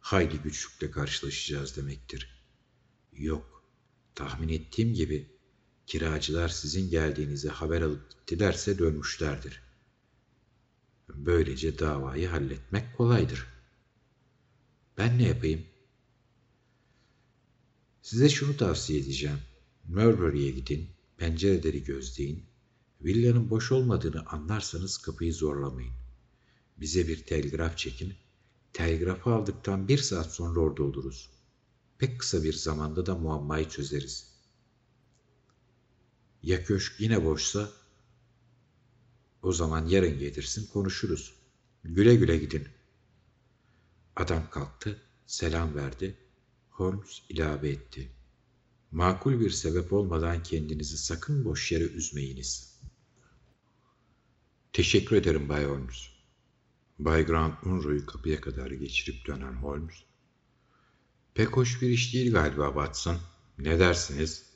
hayli 0.00 0.38
güçlükle 0.38 0.90
karşılaşacağız 0.90 1.76
demektir. 1.76 2.44
Yok, 3.12 3.64
tahmin 4.14 4.48
ettiğim 4.48 4.94
gibi 4.94 5.30
kiracılar 5.86 6.48
sizin 6.48 6.90
geldiğinizi 6.90 7.48
haber 7.48 7.82
alıp 7.82 8.10
gittilerse 8.10 8.78
dönmüşlerdir. 8.78 9.62
Böylece 11.08 11.78
davayı 11.78 12.28
halletmek 12.28 12.96
kolaydır. 12.96 13.46
Ben 14.98 15.18
ne 15.18 15.28
yapayım? 15.28 15.71
Size 18.02 18.28
şunu 18.28 18.56
tavsiye 18.56 19.00
edeceğim. 19.00 19.38
Murbury'e 19.88 20.50
gidin, 20.50 20.90
pencereleri 21.16 21.84
gözleyin. 21.84 22.44
Villanın 23.00 23.50
boş 23.50 23.72
olmadığını 23.72 24.26
anlarsanız 24.26 24.98
kapıyı 24.98 25.34
zorlamayın. 25.34 25.92
Bize 26.76 27.08
bir 27.08 27.22
telgraf 27.26 27.78
çekin. 27.78 28.14
Telgrafı 28.72 29.30
aldıktan 29.30 29.88
bir 29.88 29.98
saat 29.98 30.34
sonra 30.34 30.60
orada 30.60 30.82
oluruz. 30.82 31.30
Pek 31.98 32.20
kısa 32.20 32.42
bir 32.42 32.52
zamanda 32.52 33.06
da 33.06 33.14
muammayı 33.14 33.68
çözeriz. 33.68 34.32
Ya 36.42 36.64
köşk 36.64 37.00
yine 37.00 37.24
boşsa? 37.24 37.70
O 39.42 39.52
zaman 39.52 39.86
yarın 39.86 40.18
getirsin 40.18 40.66
konuşuruz. 40.72 41.34
Güle 41.84 42.14
güle 42.14 42.38
gidin. 42.38 42.68
Adam 44.16 44.50
kalktı, 44.50 45.02
selam 45.26 45.74
verdi. 45.74 46.21
Holmes 46.82 47.22
ilave 47.28 47.70
etti. 47.70 48.12
Makul 48.90 49.40
bir 49.40 49.50
sebep 49.50 49.92
olmadan 49.92 50.42
kendinizi 50.42 50.98
sakın 50.98 51.44
boş 51.44 51.72
yere 51.72 51.84
üzmeyiniz. 51.84 52.80
Teşekkür 54.72 55.16
ederim 55.16 55.48
Bay 55.48 55.64
Holmes. 55.64 56.08
Bay 56.98 57.26
Grant 57.26 57.66
Munro'yu 57.66 58.06
kapıya 58.06 58.40
kadar 58.40 58.70
geçirip 58.70 59.26
dönen 59.26 59.52
Holmes. 59.52 59.94
Pek 61.34 61.48
hoş 61.48 61.82
bir 61.82 61.88
iş 61.88 62.14
değil 62.14 62.32
galiba 62.32 62.66
Watson. 62.66 63.18
Ne 63.58 63.78
dersiniz? 63.78 64.46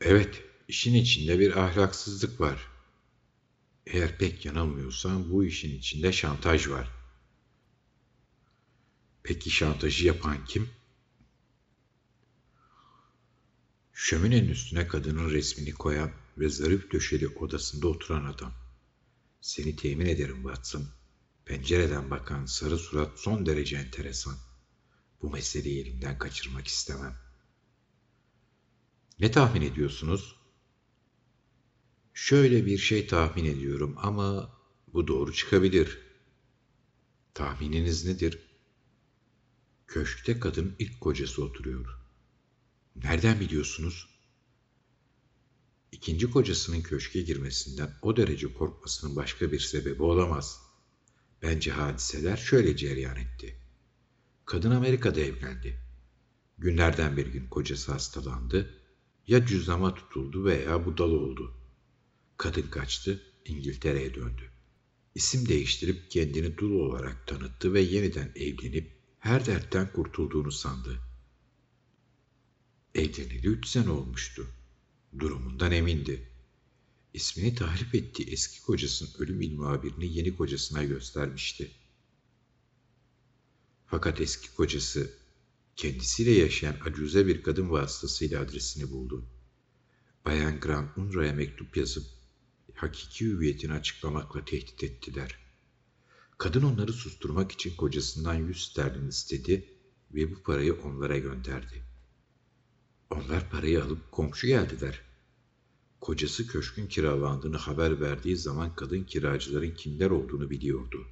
Evet, 0.00 0.42
işin 0.68 0.94
içinde 0.94 1.38
bir 1.38 1.56
ahlaksızlık 1.56 2.40
var. 2.40 2.68
Eğer 3.86 4.18
pek 4.18 4.44
yanılmıyorsam 4.44 5.30
bu 5.30 5.44
işin 5.44 5.78
içinde 5.78 6.12
şantaj 6.12 6.68
var. 6.68 6.90
Peki 9.22 9.50
şantajı 9.50 10.06
yapan 10.06 10.44
kim? 10.44 10.68
Şöminenin 13.94 14.48
üstüne 14.48 14.88
kadının 14.88 15.30
resmini 15.30 15.72
koyan 15.72 16.10
ve 16.38 16.48
zarif 16.48 16.92
döşeli 16.92 17.28
odasında 17.28 17.88
oturan 17.88 18.24
adam. 18.24 18.52
Seni 19.40 19.76
temin 19.76 20.06
ederim 20.06 20.36
Watson. 20.42 20.86
Pencereden 21.44 22.10
bakan 22.10 22.46
sarı 22.46 22.78
surat 22.78 23.20
son 23.20 23.46
derece 23.46 23.76
enteresan. 23.76 24.34
Bu 25.22 25.30
meseleyi 25.30 25.80
elimden 25.80 26.18
kaçırmak 26.18 26.66
istemem. 26.66 27.16
Ne 29.20 29.30
tahmin 29.30 29.62
ediyorsunuz? 29.62 30.36
Şöyle 32.14 32.66
bir 32.66 32.78
şey 32.78 33.06
tahmin 33.06 33.44
ediyorum 33.44 33.94
ama 33.98 34.56
bu 34.92 35.08
doğru 35.08 35.32
çıkabilir. 35.32 35.98
Tahmininiz 37.34 38.04
nedir? 38.04 38.38
Köşkte 39.86 40.40
kadın 40.40 40.76
ilk 40.78 41.00
kocası 41.00 41.44
oturuyor. 41.44 42.03
Nereden 42.96 43.40
biliyorsunuz? 43.40 44.08
İkinci 45.92 46.30
kocasının 46.30 46.82
köşke 46.82 47.22
girmesinden 47.22 47.90
o 48.02 48.16
derece 48.16 48.54
korkmasının 48.54 49.16
başka 49.16 49.52
bir 49.52 49.60
sebebi 49.60 50.02
olamaz. 50.02 50.60
Bence 51.42 51.70
hadiseler 51.70 52.36
şöyle 52.36 52.76
cereyan 52.76 53.16
etti. 53.16 53.56
Kadın 54.46 54.70
Amerika'da 54.70 55.20
evlendi. 55.20 55.80
Günlerden 56.58 57.16
bir 57.16 57.26
gün 57.26 57.48
kocası 57.48 57.92
hastalandı. 57.92 58.80
Ya 59.26 59.46
cüzdama 59.46 59.94
tutuldu 59.94 60.44
veya 60.44 60.86
budala 60.86 61.14
oldu. 61.14 61.54
Kadın 62.36 62.62
kaçtı, 62.70 63.22
İngiltere'ye 63.44 64.14
döndü. 64.14 64.50
İsim 65.14 65.48
değiştirip 65.48 66.10
kendini 66.10 66.58
dul 66.58 66.80
olarak 66.80 67.26
tanıttı 67.26 67.74
ve 67.74 67.80
yeniden 67.80 68.32
evlenip 68.36 68.92
her 69.18 69.46
dertten 69.46 69.92
kurtulduğunu 69.92 70.52
sandı. 70.52 71.00
Evleneli 72.94 73.46
üç 73.46 73.66
sene 73.66 73.90
olmuştu. 73.90 74.46
Durumundan 75.18 75.72
emindi. 75.72 76.28
İsmini 77.14 77.54
tahrip 77.54 77.94
ettiği 77.94 78.30
eski 78.30 78.62
kocasının 78.62 79.10
ölüm 79.18 79.40
ilmuhabirini 79.40 80.16
yeni 80.16 80.36
kocasına 80.36 80.84
göstermişti. 80.84 81.70
Fakat 83.86 84.20
eski 84.20 84.54
kocası 84.54 85.12
kendisiyle 85.76 86.30
yaşayan 86.30 86.76
acuze 86.84 87.26
bir 87.26 87.42
kadın 87.42 87.70
vasıtasıyla 87.70 88.40
adresini 88.40 88.90
buldu. 88.90 89.24
Bayan 90.24 90.60
Grant 90.60 90.96
Munro'ya 90.96 91.32
mektup 91.32 91.76
yazıp 91.76 92.04
hakiki 92.74 93.24
hüviyetini 93.24 93.72
açıklamakla 93.72 94.44
tehdit 94.44 94.84
ettiler. 94.84 95.38
Kadın 96.38 96.62
onları 96.62 96.92
susturmak 96.92 97.52
için 97.52 97.76
kocasından 97.76 98.34
yüz 98.34 98.64
sterlin 98.64 99.08
istedi 99.08 99.68
ve 100.14 100.30
bu 100.34 100.42
parayı 100.42 100.74
onlara 100.74 101.18
gönderdi. 101.18 101.83
Onlar 103.14 103.50
parayı 103.50 103.84
alıp 103.84 104.12
komşu 104.12 104.46
geldiler. 104.46 105.00
Kocası 106.00 106.46
köşkün 106.46 106.86
kiralandığını 106.86 107.56
haber 107.56 108.00
verdiği 108.00 108.36
zaman 108.36 108.74
kadın 108.74 109.04
kiracıların 109.04 109.74
kimler 109.74 110.10
olduğunu 110.10 110.50
biliyordu. 110.50 111.06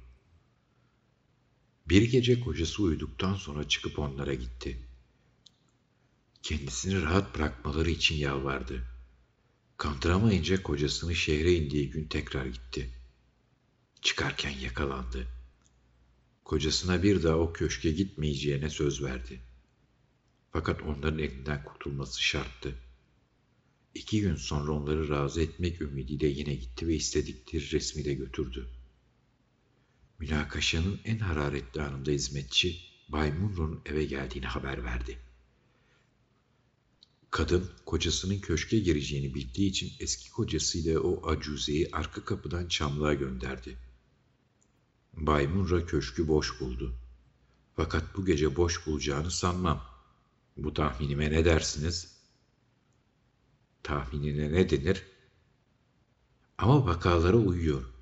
Bir 1.89 2.01
gece 2.01 2.39
kocası 2.39 2.83
uyuduktan 2.83 3.35
sonra 3.35 3.67
çıkıp 3.67 3.99
onlara 3.99 4.33
gitti. 4.33 4.77
Kendisini 6.41 7.01
rahat 7.01 7.35
bırakmaları 7.35 7.89
için 7.89 8.15
yalvardı. 8.15 8.83
Kandıramayınca 9.77 10.63
kocasını 10.63 11.15
şehre 11.15 11.53
indiği 11.53 11.89
gün 11.89 12.07
tekrar 12.07 12.45
gitti. 12.45 12.89
Çıkarken 14.01 14.49
yakalandı. 14.49 15.27
Kocasına 16.43 17.03
bir 17.03 17.23
daha 17.23 17.35
o 17.35 17.53
köşke 17.53 17.91
gitmeyeceğine 17.91 18.69
söz 18.69 19.03
verdi. 19.03 19.41
Fakat 20.53 20.81
onların 20.81 21.19
elinden 21.19 21.63
kurtulması 21.63 22.23
şarttı. 22.23 22.75
İki 23.93 24.21
gün 24.21 24.35
sonra 24.35 24.71
onları 24.71 25.09
razı 25.09 25.41
etmek 25.41 25.81
ümidiyle 25.81 26.27
yine 26.27 26.53
gitti 26.55 26.87
ve 26.87 26.95
istedikleri 26.95 27.71
resmi 27.71 28.05
de 28.05 28.13
götürdü. 28.13 28.69
Münakaşanın 30.19 30.99
en 31.05 31.19
hararetli 31.19 31.81
anında 31.81 32.11
hizmetçi 32.11 32.77
Bay 33.09 33.31
Munro'nun 33.31 33.81
eve 33.85 34.05
geldiğini 34.05 34.45
haber 34.45 34.83
verdi. 34.83 35.19
Kadın 37.31 37.71
kocasının 37.85 38.39
köşke 38.39 38.79
gireceğini 38.79 39.35
bildiği 39.35 39.69
için 39.69 39.91
eski 39.99 40.31
kocasıyla 40.31 40.99
o 40.99 41.29
acuzeyi 41.29 41.89
arka 41.91 42.25
kapıdan 42.25 42.67
çamlığa 42.67 43.13
gönderdi. 43.13 43.77
Bay 45.13 45.47
Munro 45.47 45.85
köşkü 45.85 46.27
boş 46.27 46.59
buldu. 46.59 46.95
Fakat 47.75 48.17
bu 48.17 48.25
gece 48.25 48.55
boş 48.55 48.87
bulacağını 48.87 49.31
sanmam. 49.31 49.92
Bu 50.57 50.73
tahminime 50.73 51.31
ne 51.31 51.45
dersiniz? 51.45 52.17
Tahminine 53.83 54.53
ne 54.53 54.69
denir? 54.69 55.03
Ama 56.57 56.85
vakalara 56.85 57.37
uyuyor. 57.37 57.93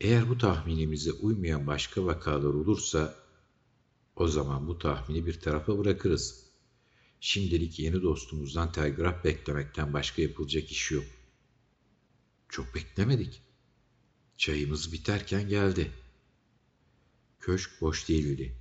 Eğer 0.00 0.28
bu 0.28 0.38
tahminimize 0.38 1.12
uymayan 1.12 1.66
başka 1.66 2.04
vakalar 2.04 2.54
olursa 2.54 3.14
o 4.16 4.28
zaman 4.28 4.68
bu 4.68 4.78
tahmini 4.78 5.26
bir 5.26 5.40
tarafa 5.40 5.78
bırakırız. 5.78 6.44
Şimdilik 7.20 7.78
yeni 7.78 8.02
dostumuzdan 8.02 8.72
telgraf 8.72 9.24
beklemekten 9.24 9.92
başka 9.92 10.22
yapılacak 10.22 10.70
iş 10.70 10.90
yok. 10.90 11.04
Çok 12.48 12.74
beklemedik. 12.74 13.42
Çayımız 14.36 14.92
biterken 14.92 15.48
geldi. 15.48 15.90
Köşk 17.40 17.70
boş 17.80 18.08
değildi. 18.08 18.56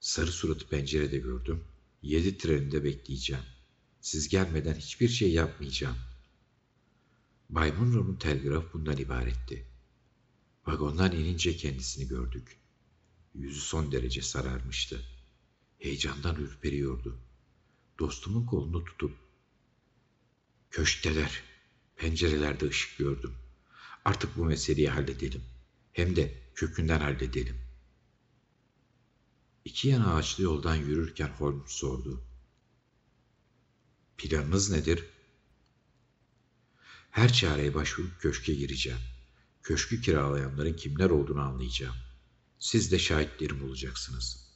Sarı 0.00 0.32
suratı 0.32 0.68
pencerede 0.68 1.18
gördüm. 1.18 1.64
Yedi 2.02 2.38
treninde 2.38 2.84
bekleyeceğim. 2.84 3.44
Siz 4.00 4.28
gelmeden 4.28 4.74
hiçbir 4.74 5.08
şey 5.08 5.32
yapmayacağım. 5.32 5.96
Bay 7.50 7.72
Munro'nun 7.72 8.16
telgrafı 8.16 8.72
bundan 8.72 8.96
ibaretti. 8.96 9.66
Vagondan 10.66 11.12
inince 11.12 11.56
kendisini 11.56 12.08
gördük. 12.08 12.60
Yüzü 13.34 13.60
son 13.60 13.92
derece 13.92 14.22
sararmıştı. 14.22 15.04
Heyecandan 15.78 16.36
ürperiyordu. 16.36 17.18
Dostumun 17.98 18.46
kolunu 18.46 18.84
tutup 18.84 19.16
Köşkteler, 20.70 21.42
pencerelerde 21.96 22.66
ışık 22.66 22.98
gördüm. 22.98 23.34
Artık 24.04 24.36
bu 24.36 24.44
meseleyi 24.44 24.88
halledelim. 24.88 25.42
Hem 25.92 26.16
de 26.16 26.42
kökünden 26.54 27.00
halledelim. 27.00 27.56
İki 29.64 29.88
yana 29.88 30.14
ağaçlı 30.14 30.44
yoldan 30.44 30.74
yürürken 30.74 31.28
Holmes 31.28 31.70
sordu. 31.70 32.24
Planınız 34.18 34.70
nedir? 34.70 35.04
Her 37.10 37.32
çareye 37.32 37.74
başvurup 37.74 38.20
köşke 38.20 38.54
gireceğim. 38.54 39.00
Köşkü 39.62 40.00
kiralayanların 40.00 40.74
kimler 40.74 41.10
olduğunu 41.10 41.40
anlayacağım. 41.40 41.96
Siz 42.58 42.92
de 42.92 42.98
şahitlerim 42.98 43.64
olacaksınız. 43.64 44.48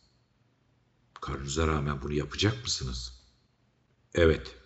Karınıza 1.21 1.67
rağmen 1.67 2.03
bunu 2.03 2.13
yapacak 2.13 2.65
mısınız? 2.65 3.13
Evet. 4.15 4.57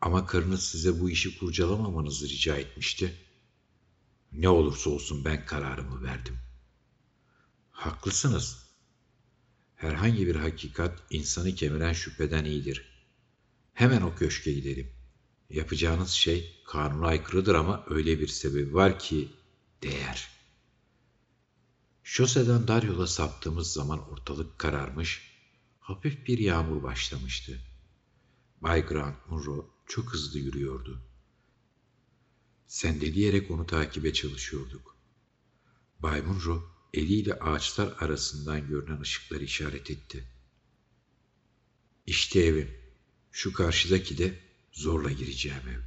Ama 0.00 0.26
karınız 0.26 0.62
size 0.64 1.00
bu 1.00 1.10
işi 1.10 1.38
kurcalamamanızı 1.38 2.28
rica 2.28 2.56
etmişti. 2.56 3.14
Ne 4.32 4.48
olursa 4.48 4.90
olsun 4.90 5.24
ben 5.24 5.46
kararımı 5.46 6.02
verdim. 6.02 6.38
Haklısınız. 7.74 8.66
Herhangi 9.76 10.26
bir 10.26 10.36
hakikat 10.36 11.02
insanı 11.10 11.54
kemiren 11.54 11.92
şüpheden 11.92 12.44
iyidir. 12.44 13.06
Hemen 13.72 14.02
o 14.02 14.14
köşke 14.14 14.52
gidelim. 14.52 14.92
Yapacağınız 15.50 16.10
şey 16.10 16.62
kanuna 16.66 17.06
aykırıdır 17.06 17.54
ama 17.54 17.84
öyle 17.90 18.20
bir 18.20 18.28
sebebi 18.28 18.74
var 18.74 18.98
ki 18.98 19.28
Değer. 19.82 20.28
Şoseden 22.02 22.68
dar 22.68 22.82
yola 22.82 23.06
saptığımız 23.06 23.72
zaman 23.72 24.10
ortalık 24.10 24.58
kararmış, 24.58 25.30
hafif 25.80 26.26
bir 26.26 26.38
yağmur 26.38 26.82
başlamıştı. 26.82 27.60
Bay 28.60 28.86
Grant 28.86 29.30
Munro 29.30 29.70
çok 29.86 30.12
hızlı 30.12 30.38
yürüyordu. 30.38 31.02
Sendeleyerek 32.66 33.50
onu 33.50 33.66
takibe 33.66 34.12
çalışıyorduk. 34.12 34.96
Bay 35.98 36.20
Munro 36.20 36.73
eliyle 36.94 37.34
ağaçlar 37.34 37.96
arasından 37.98 38.68
görünen 38.68 39.00
ışıkları 39.00 39.44
işaret 39.44 39.90
etti. 39.90 40.24
İşte 42.06 42.40
evim. 42.40 42.70
Şu 43.32 43.52
karşıdaki 43.52 44.18
de 44.18 44.38
zorla 44.72 45.10
gireceğim 45.10 45.68
ev. 45.68 45.80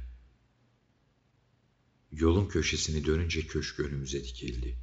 Yolun 2.12 2.48
köşesini 2.48 3.04
dönünce 3.04 3.46
köşk 3.46 3.80
önümüze 3.80 4.24
dikildi. 4.24 4.78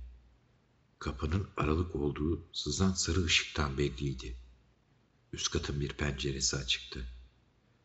Kapının 1.00 1.48
aralık 1.58 1.96
olduğu 1.96 2.48
sızan 2.54 2.94
sarı 2.94 3.24
ışıktan 3.24 3.78
belliydi. 3.78 4.36
Üst 5.34 5.52
katın 5.52 5.80
bir 5.80 5.90
penceresi 5.90 6.56
açıktı. 6.56 7.06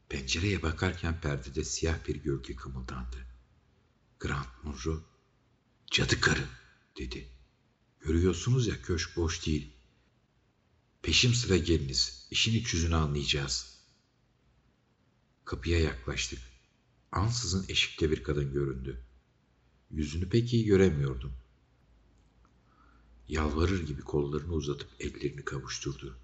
Pencereye 0.09 0.63
bakarken 0.63 1.21
perdede 1.21 1.65
siyah 1.65 2.09
bir 2.09 2.17
gölge 2.17 2.57
kımıldandı. 2.57 3.27
Grant 4.21 4.65
Munro, 4.65 5.05
cadı 5.91 6.21
karı 6.21 6.49
dedi. 6.99 7.40
Görüyorsunuz 8.01 8.67
ya 8.67 8.83
köşk 8.83 9.17
boş 9.17 9.47
değil. 9.47 9.71
Peşim 11.03 11.35
sıra 11.35 11.57
geliniz. 11.57 12.27
İşin 12.31 12.55
iç 12.55 12.75
yüzünü 12.75 12.95
anlayacağız. 12.95 13.79
Kapıya 15.45 15.81
yaklaştık. 15.81 16.39
Ansızın 17.13 17.65
eşikte 17.69 18.11
bir 18.11 18.23
kadın 18.23 18.53
göründü. 18.53 19.05
Yüzünü 19.91 20.29
pek 20.29 20.53
iyi 20.55 20.65
göremiyordum. 20.65 21.33
Yalvarır 23.29 23.87
gibi 23.87 24.03
kollarını 24.03 24.53
uzatıp 24.53 24.89
ellerini 25.01 25.45
kavuşturdu. 25.45 26.19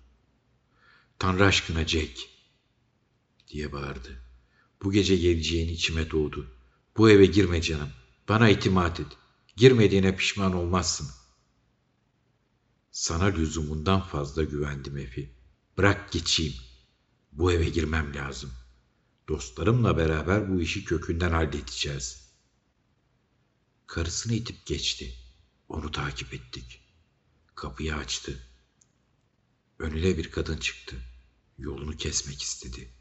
Tanrı 1.19 1.45
aşkına 1.45 1.89
Jack 1.89 2.21
diye 3.49 3.73
bağırdı. 3.73 4.23
Bu 4.83 4.93
gece 4.93 5.17
geleceğini 5.17 5.73
içime 5.73 6.11
doğdu. 6.11 6.51
Bu 6.97 7.11
eve 7.11 7.27
girme 7.27 7.63
canım. 7.63 7.91
Bana 8.29 8.49
itimat 8.49 9.01
et. 9.01 9.07
Girmediğine 9.57 10.17
pişman 10.17 10.53
olmazsın. 10.53 11.09
Sana 12.97 13.25
lüzumundan 13.25 14.01
fazla 14.01 14.43
güvendim 14.43 14.97
Efi. 14.97 15.35
Bırak 15.79 16.13
geçeyim. 16.13 16.55
Bu 17.33 17.53
eve 17.53 17.69
girmem 17.69 18.15
lazım. 18.15 18.53
Dostlarımla 19.29 19.97
beraber 19.97 20.53
bu 20.53 20.61
işi 20.61 20.85
kökünden 20.85 21.31
halledeceğiz. 21.31 22.33
Karısını 23.87 24.33
itip 24.33 24.67
geçti. 24.67 25.15
Onu 25.69 25.93
takip 25.93 26.35
ettik. 26.35 26.81
Kapıyı 27.55 27.95
açtı. 27.95 28.43
Önüne 29.79 30.19
bir 30.19 30.31
kadın 30.31 30.57
çıktı. 30.57 30.97
Yolunu 31.59 31.97
kesmek 31.97 32.43
istedi. 32.43 32.93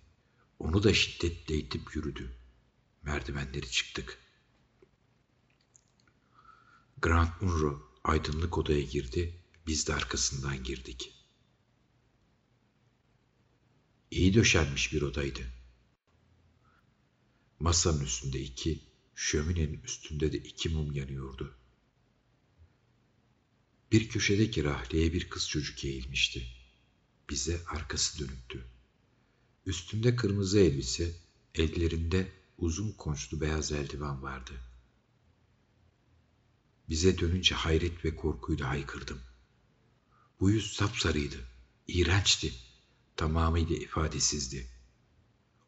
Onu 0.59 0.83
da 0.83 0.93
şiddetle 0.93 1.55
itip 1.55 1.95
yürüdü. 1.95 2.35
Merdivenleri 3.01 3.71
çıktık. 3.71 4.17
Grant 7.01 7.41
Munro 7.41 7.91
aydınlık 8.03 8.57
odaya 8.57 8.81
girdi. 8.81 9.44
Biz 9.67 9.87
de 9.87 9.93
arkasından 9.93 10.63
girdik. 10.63 11.13
İyi 14.11 14.33
döşenmiş 14.33 14.93
bir 14.93 15.01
odaydı. 15.01 15.41
Masanın 17.59 18.03
üstünde 18.03 18.41
iki, 18.41 18.79
şöminenin 19.15 19.81
üstünde 19.83 20.33
de 20.33 20.37
iki 20.37 20.69
mum 20.69 20.91
yanıyordu. 20.91 21.57
Bir 23.91 24.09
köşedeki 24.09 24.63
rahleye 24.63 25.13
bir 25.13 25.29
kız 25.29 25.49
çocuk 25.49 25.85
eğilmişti. 25.85 26.47
Bize 27.29 27.61
arkası 27.67 28.19
dönüktü. 28.19 28.65
Üstünde 29.65 30.15
kırmızı 30.15 30.59
elbise, 30.59 31.11
ellerinde 31.55 32.31
uzun 32.57 32.91
konçlu 32.91 33.41
beyaz 33.41 33.71
eldiven 33.71 34.21
vardı. 34.21 34.53
Bize 36.89 37.19
dönünce 37.19 37.55
hayret 37.55 38.05
ve 38.05 38.15
korkuyla 38.15 38.69
haykırdım. 38.69 39.21
Bu 40.39 40.51
yüz 40.51 40.73
sapsarıydı, 40.73 41.35
iğrençti, 41.87 42.53
tamamıyla 43.15 43.75
ifadesizdi. 43.75 44.67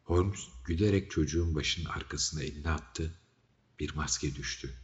Holmes 0.04 0.40
gülerek 0.64 1.10
çocuğun 1.10 1.54
başının 1.54 1.86
arkasına 1.86 2.42
elini 2.42 2.70
attı, 2.70 3.14
bir 3.80 3.94
maske 3.94 4.34
düştü. 4.34 4.74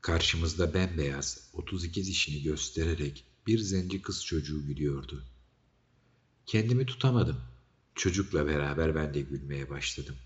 Karşımızda 0.00 0.74
bembeyaz, 0.74 1.50
32 1.52 2.04
dişini 2.06 2.42
göstererek 2.42 3.24
bir 3.46 3.58
zenci 3.58 4.02
kız 4.02 4.24
çocuğu 4.24 4.66
gülüyordu. 4.66 5.24
Kendimi 6.46 6.86
tutamadım. 6.86 7.40
Çocukla 7.94 8.46
beraber 8.46 8.94
ben 8.94 9.14
de 9.14 9.20
gülmeye 9.20 9.70
başladım. 9.70 10.16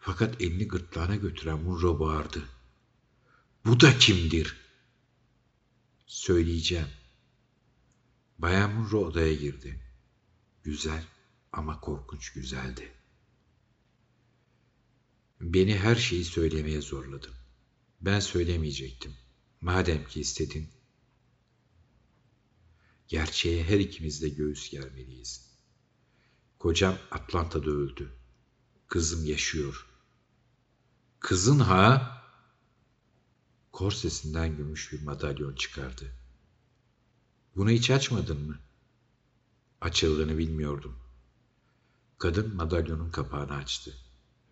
Fakat 0.00 0.40
elini 0.40 0.68
gırtlağına 0.68 1.16
götüren 1.16 1.58
Munro 1.58 2.00
bağırdı. 2.00 2.42
Bu 3.64 3.80
da 3.80 3.98
kimdir? 3.98 4.59
Söyleyeceğim. 6.10 6.88
Bayan 8.38 8.74
Munro 8.74 8.98
odaya 9.04 9.34
girdi. 9.34 9.80
Güzel 10.62 11.04
ama 11.52 11.80
korkunç 11.80 12.32
güzeldi. 12.32 12.92
Beni 15.40 15.78
her 15.78 15.96
şeyi 15.96 16.24
söylemeye 16.24 16.80
zorladın. 16.80 17.34
Ben 18.00 18.20
söylemeyecektim. 18.20 19.14
Madem 19.60 20.04
ki 20.04 20.20
istedin. 20.20 20.68
Gerçeğe 23.08 23.64
her 23.64 23.78
ikimiz 23.78 24.22
de 24.22 24.28
göğüs 24.28 24.70
germeliyiz. 24.70 25.50
Kocam 26.58 26.98
Atlanta'da 27.10 27.70
öldü. 27.70 28.12
Kızım 28.88 29.26
yaşıyor. 29.26 29.86
Kızın 31.20 31.58
ha? 31.58 32.19
Korsesinden 33.72 34.56
gümüş 34.56 34.92
bir 34.92 35.02
madalyon 35.02 35.54
çıkardı. 35.54 36.12
Bunu 37.56 37.70
hiç 37.70 37.90
açmadın 37.90 38.46
mı? 38.46 38.58
Açıldığını 39.80 40.38
bilmiyordum. 40.38 40.98
Kadın 42.18 42.54
madalyonun 42.56 43.10
kapağını 43.10 43.52
açtı. 43.52 43.94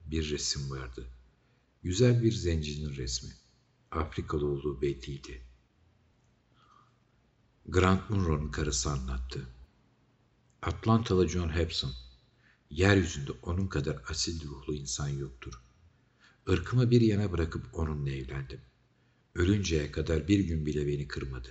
Bir 0.07 0.31
resim 0.31 0.71
vardı. 0.71 1.07
Güzel 1.83 2.23
bir 2.23 2.33
zencinin 2.33 2.97
resmi. 2.97 3.31
Afrikalı 3.91 4.47
olduğu 4.47 4.83
belliydi. 4.83 5.43
Grant 7.67 8.11
Munro'nun 8.11 8.51
karısı 8.51 8.91
anlattı. 8.91 9.47
Atlantalı 10.63 11.29
John 11.29 11.49
Hepson. 11.49 11.93
Yeryüzünde 12.71 13.33
onun 13.43 13.69
kadar 13.69 14.03
asil 14.09 14.49
ruhlu 14.49 14.75
insan 14.75 15.09
yoktur. 15.09 15.63
Irkımı 16.47 16.91
bir 16.91 17.01
yana 17.01 17.33
bırakıp 17.33 17.79
onunla 17.79 18.11
evlendim. 18.11 18.61
Ölünceye 19.35 19.93
kadar 19.93 20.29
bir 20.29 20.39
gün 20.39 20.67
bile 20.67 20.87
beni 20.87 21.09
kırmadı. 21.09 21.51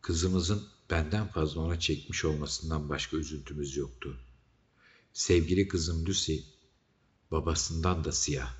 Kızımızın 0.00 0.68
benden 0.90 1.28
fazla 1.28 1.60
ona 1.60 1.80
çekmiş 1.80 2.24
olmasından 2.24 2.88
başka 2.88 3.16
üzüntümüz 3.16 3.76
yoktu. 3.76 4.20
Sevgili 5.12 5.68
kızım 5.68 6.06
Lucy, 6.06 6.36
babasından 7.30 8.04
da 8.04 8.12
siyah. 8.12 8.54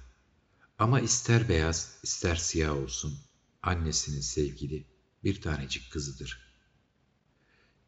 Ama 0.78 1.00
ister 1.00 1.48
beyaz, 1.48 1.98
ister 2.02 2.36
siyah 2.36 2.76
olsun, 2.76 3.18
annesinin 3.62 4.20
sevgili 4.20 4.86
bir 5.24 5.40
tanecik 5.40 5.92
kızıdır. 5.92 6.48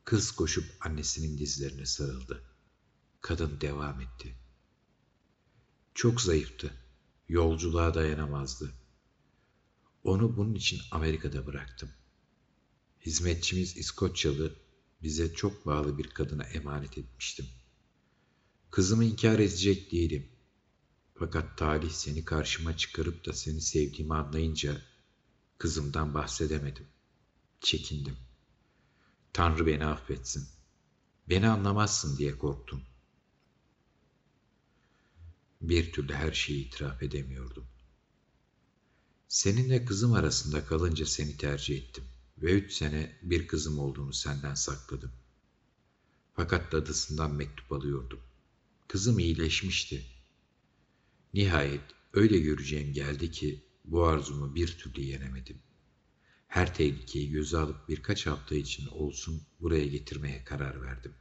Kız 0.05 0.32
koşup 0.32 0.64
annesinin 0.80 1.38
dizlerine 1.38 1.86
sarıldı. 1.86 2.43
Kadın 3.20 3.61
devam 3.61 4.01
etti. 4.01 4.34
Çok 5.95 6.20
zayıftı. 6.20 6.72
Yolculuğa 7.28 7.95
dayanamazdı. 7.95 8.80
Onu 10.05 10.36
bunun 10.36 10.55
için 10.55 10.80
Amerika'da 10.90 11.46
bıraktım. 11.46 11.90
Hizmetçimiz 13.07 13.76
İskoçyalı 13.76 14.57
bize 15.03 15.34
çok 15.34 15.66
bağlı 15.66 15.98
bir 15.98 16.11
kadına 16.11 16.42
emanet 16.42 16.98
etmiştim. 16.98 17.46
Kızımı 18.70 19.05
inkar 19.05 19.38
edecek 19.38 19.92
değilim. 19.92 20.28
Fakat 21.14 21.59
talih 21.59 21.90
seni 21.90 22.24
karşıma 22.24 22.76
çıkarıp 22.76 23.26
da 23.26 23.32
seni 23.32 23.61
sevdiğimi 23.61 24.14
anlayınca 24.14 24.82
kızımdan 25.59 26.14
bahsedemedim. 26.14 26.86
Çekindim. 27.61 28.16
Tanrı 29.32 29.66
beni 29.66 29.86
affetsin. 29.86 30.48
Beni 31.28 31.48
anlamazsın 31.48 32.18
diye 32.18 32.38
korktum. 32.38 32.82
Bir 35.61 35.92
türlü 35.92 36.12
her 36.14 36.32
şeyi 36.32 36.66
itiraf 36.66 37.03
edemiyordum. 37.03 37.66
Seninle 39.31 39.85
kızım 39.85 40.12
arasında 40.12 40.64
kalınca 40.64 41.07
seni 41.07 41.37
tercih 41.37 41.76
ettim 41.76 42.05
ve 42.39 42.53
üç 42.53 42.72
sene 42.72 43.18
bir 43.22 43.47
kızım 43.47 43.78
olduğunu 43.78 44.12
senden 44.12 44.55
sakladım. 44.55 45.12
Fakat 46.35 46.72
dadısından 46.72 47.35
mektup 47.35 47.72
alıyordum. 47.72 48.20
Kızım 48.89 49.18
iyileşmişti. 49.18 50.07
Nihayet 51.35 51.81
öyle 52.12 52.39
göreceğim 52.39 52.93
geldi 52.93 53.31
ki 53.31 53.64
bu 53.85 54.05
arzumu 54.05 54.55
bir 54.55 54.78
türlü 54.78 55.01
yenemedim. 55.01 55.59
Her 56.49 56.74
tehlikeyi 56.74 57.31
göze 57.31 57.59
alıp 57.59 57.89
birkaç 57.89 58.26
hafta 58.26 58.55
için 58.55 58.87
olsun 58.87 59.43
buraya 59.61 59.87
getirmeye 59.87 60.45
karar 60.45 60.83
verdim. 60.83 61.14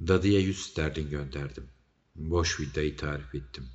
Dadıya 0.00 0.40
yüz 0.40 0.58
sterlin 0.58 1.10
gönderdim. 1.10 1.68
Boş 2.14 2.60
villayı 2.60 2.96
tarif 2.96 3.34
ettim. 3.34 3.68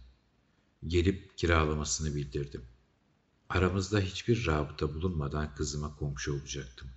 Gelip 0.87 1.37
kiralamasını 1.37 2.15
bildirdim. 2.15 2.65
Aramızda 3.49 3.99
hiçbir 3.99 4.45
rabıta 4.47 4.93
bulunmadan 4.93 5.55
kızıma 5.55 5.95
komşu 5.95 6.33
olacaktım. 6.33 6.89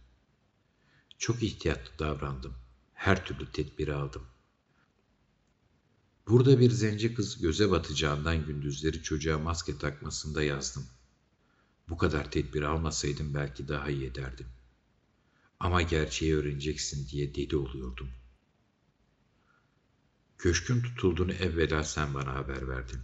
Çok 1.18 1.43
ihtiyatlı 1.43 1.99
davrandım. 1.99 2.55
Her 2.95 3.26
türlü 3.26 3.53
tedbiri 3.53 3.95
aldım. 3.95 4.26
Burada 6.28 6.61
bir 6.61 6.70
zenci 6.70 7.14
kız 7.14 7.41
göze 7.41 7.70
batacağından 7.70 8.47
gündüzleri 8.47 9.03
çocuğa 9.03 9.39
maske 9.39 9.78
takmasında 9.78 10.43
yazdım. 10.43 10.87
Bu 11.89 11.99
kadar 11.99 12.30
tedbir 12.30 12.62
almasaydım 12.62 13.35
belki 13.35 13.68
daha 13.68 13.91
iyi 13.91 14.07
ederdim. 14.07 14.47
Ama 15.61 15.82
gerçeği 15.82 16.37
öğreneceksin 16.37 17.09
diye 17.09 17.35
deli 17.35 17.57
oluyordum. 17.57 18.11
Köşkün 20.39 20.82
tutulduğunu 20.82 21.32
evvela 21.32 21.85
sen 21.85 22.14
bana 22.14 22.35
haber 22.35 22.68
verdin. 22.68 23.01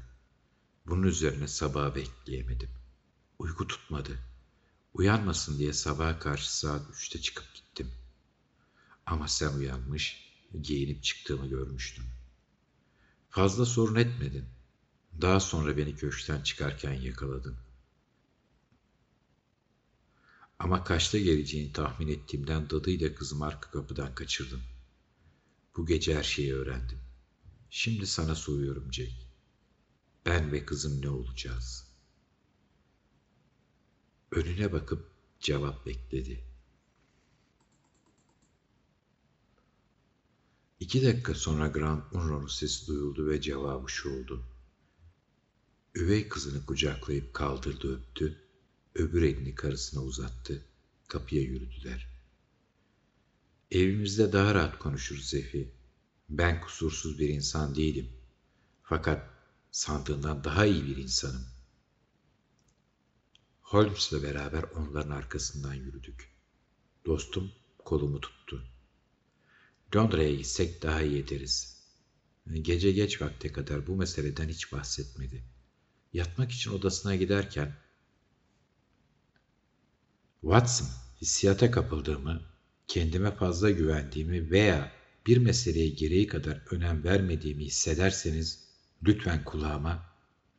Bunun 0.87 1.03
üzerine 1.03 1.49
sabaha 1.49 1.95
bekleyemedim. 1.95 2.71
Uyku 3.39 3.67
tutmadı. 3.67 4.19
Uyanmasın 4.95 5.59
diye 5.59 5.73
sabaha 5.73 6.19
karşı 6.19 6.59
saat 6.59 6.91
üçte 6.91 7.21
çıkıp 7.21 7.55
gittim. 7.55 7.91
Ama 9.07 9.29
sen 9.29 9.53
uyanmış, 9.53 10.33
giyinip 10.63 11.03
çıktığımı 11.03 11.47
görmüştün. 11.49 12.05
Fazla 13.31 13.67
sorun 13.67 13.95
etmedin. 13.95 14.45
Daha 15.21 15.41
sonra 15.41 15.77
beni 15.77 15.97
köşkten 15.97 16.43
çıkarken 16.43 16.93
yakaladın. 16.93 17.57
Ama 20.59 20.85
kaçta 20.85 21.19
geleceğini 21.19 21.73
tahmin 21.73 22.09
ettiğimden 22.09 22.71
dadıyla 22.71 23.15
kızımı 23.15 23.47
arka 23.47 23.71
kapıdan 23.71 24.15
kaçırdım. 24.15 24.63
Bu 25.77 25.87
gece 25.87 26.15
her 26.15 26.23
şeyi 26.23 26.55
öğrendim. 26.55 26.99
Şimdi 27.71 28.07
sana 28.07 28.35
soruyorum 28.35 28.93
Jack. 28.93 29.30
Ben 30.27 30.53
ve 30.53 30.65
kızım 30.65 31.03
ne 31.03 31.09
olacağız? 31.09 31.87
Önüne 34.31 34.73
bakıp 34.73 35.11
cevap 35.41 35.87
bekledi. 35.87 36.45
İki 40.81 41.05
dakika 41.05 41.35
sonra 41.35 41.69
Grant 41.69 42.13
Munro'nun 42.13 42.47
sesi 42.47 42.87
duyuldu 42.87 43.29
ve 43.29 43.41
cevabı 43.41 43.91
şu 43.91 44.21
oldu. 44.21 44.45
Üvey 45.95 46.29
kızını 46.29 46.67
kucaklayıp 46.67 47.35
kaldırdı 47.35 47.95
öptü, 47.95 48.37
öbür 48.95 49.23
elini 49.23 49.55
karısına 49.55 50.03
uzattı, 50.03 50.65
kapıya 51.09 51.43
yürüdüler. 51.43 52.09
Evimizde 53.71 54.33
daha 54.33 54.55
rahat 54.55 54.79
konuşuruz 54.79 55.29
Zefi. 55.29 55.71
Ben 56.29 56.61
kusursuz 56.61 57.19
bir 57.19 57.29
insan 57.29 57.75
değilim. 57.75 58.09
Fakat 58.83 59.40
sandığından 59.71 60.45
daha 60.45 60.67
iyi 60.67 60.87
bir 60.87 60.97
insanım. 60.97 61.47
Holmes'la 63.63 64.23
beraber 64.23 64.63
onların 64.63 65.11
arkasından 65.11 65.75
yürüdük. 65.75 66.31
Dostum 67.07 67.53
kolumu 67.85 68.21
tuttu. 68.21 68.65
Londra'ya 69.97 70.35
gitsek 70.35 70.83
daha 70.83 71.03
iyi 71.03 71.23
ederiz. 71.23 71.81
Gece 72.53 72.93
geç 72.93 73.23
vakte 73.23 73.53
kadar 73.53 73.87
bu 73.87 73.97
meseleden 73.97 74.49
hiç 74.49 74.73
bahsetmedi. 74.73 75.45
Yatmak 76.13 76.53
için 76.53 76.71
odasına 76.71 77.17
giderken 77.17 77.77
Watson, 80.41 80.89
hissiyata 81.21 81.71
kapıldığımı, 81.71 82.43
kendime 82.89 83.31
fazla 83.37 83.71
güvendiğimi 83.71 84.51
veya 84.51 84.93
bir 85.27 85.37
meseleye 85.37 85.89
gereği 85.89 86.27
kadar 86.27 86.63
önem 86.71 87.05
vermediğimi 87.05 87.65
hissederseniz 87.65 88.70
lütfen 89.03 89.45
kulağıma 89.45 90.03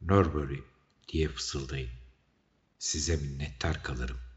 Norbury 0.02 0.60
diye 1.08 1.28
fısıldayın. 1.28 1.90
Size 2.80 3.16
minnettar 3.16 3.84
kalırım. 3.84 4.31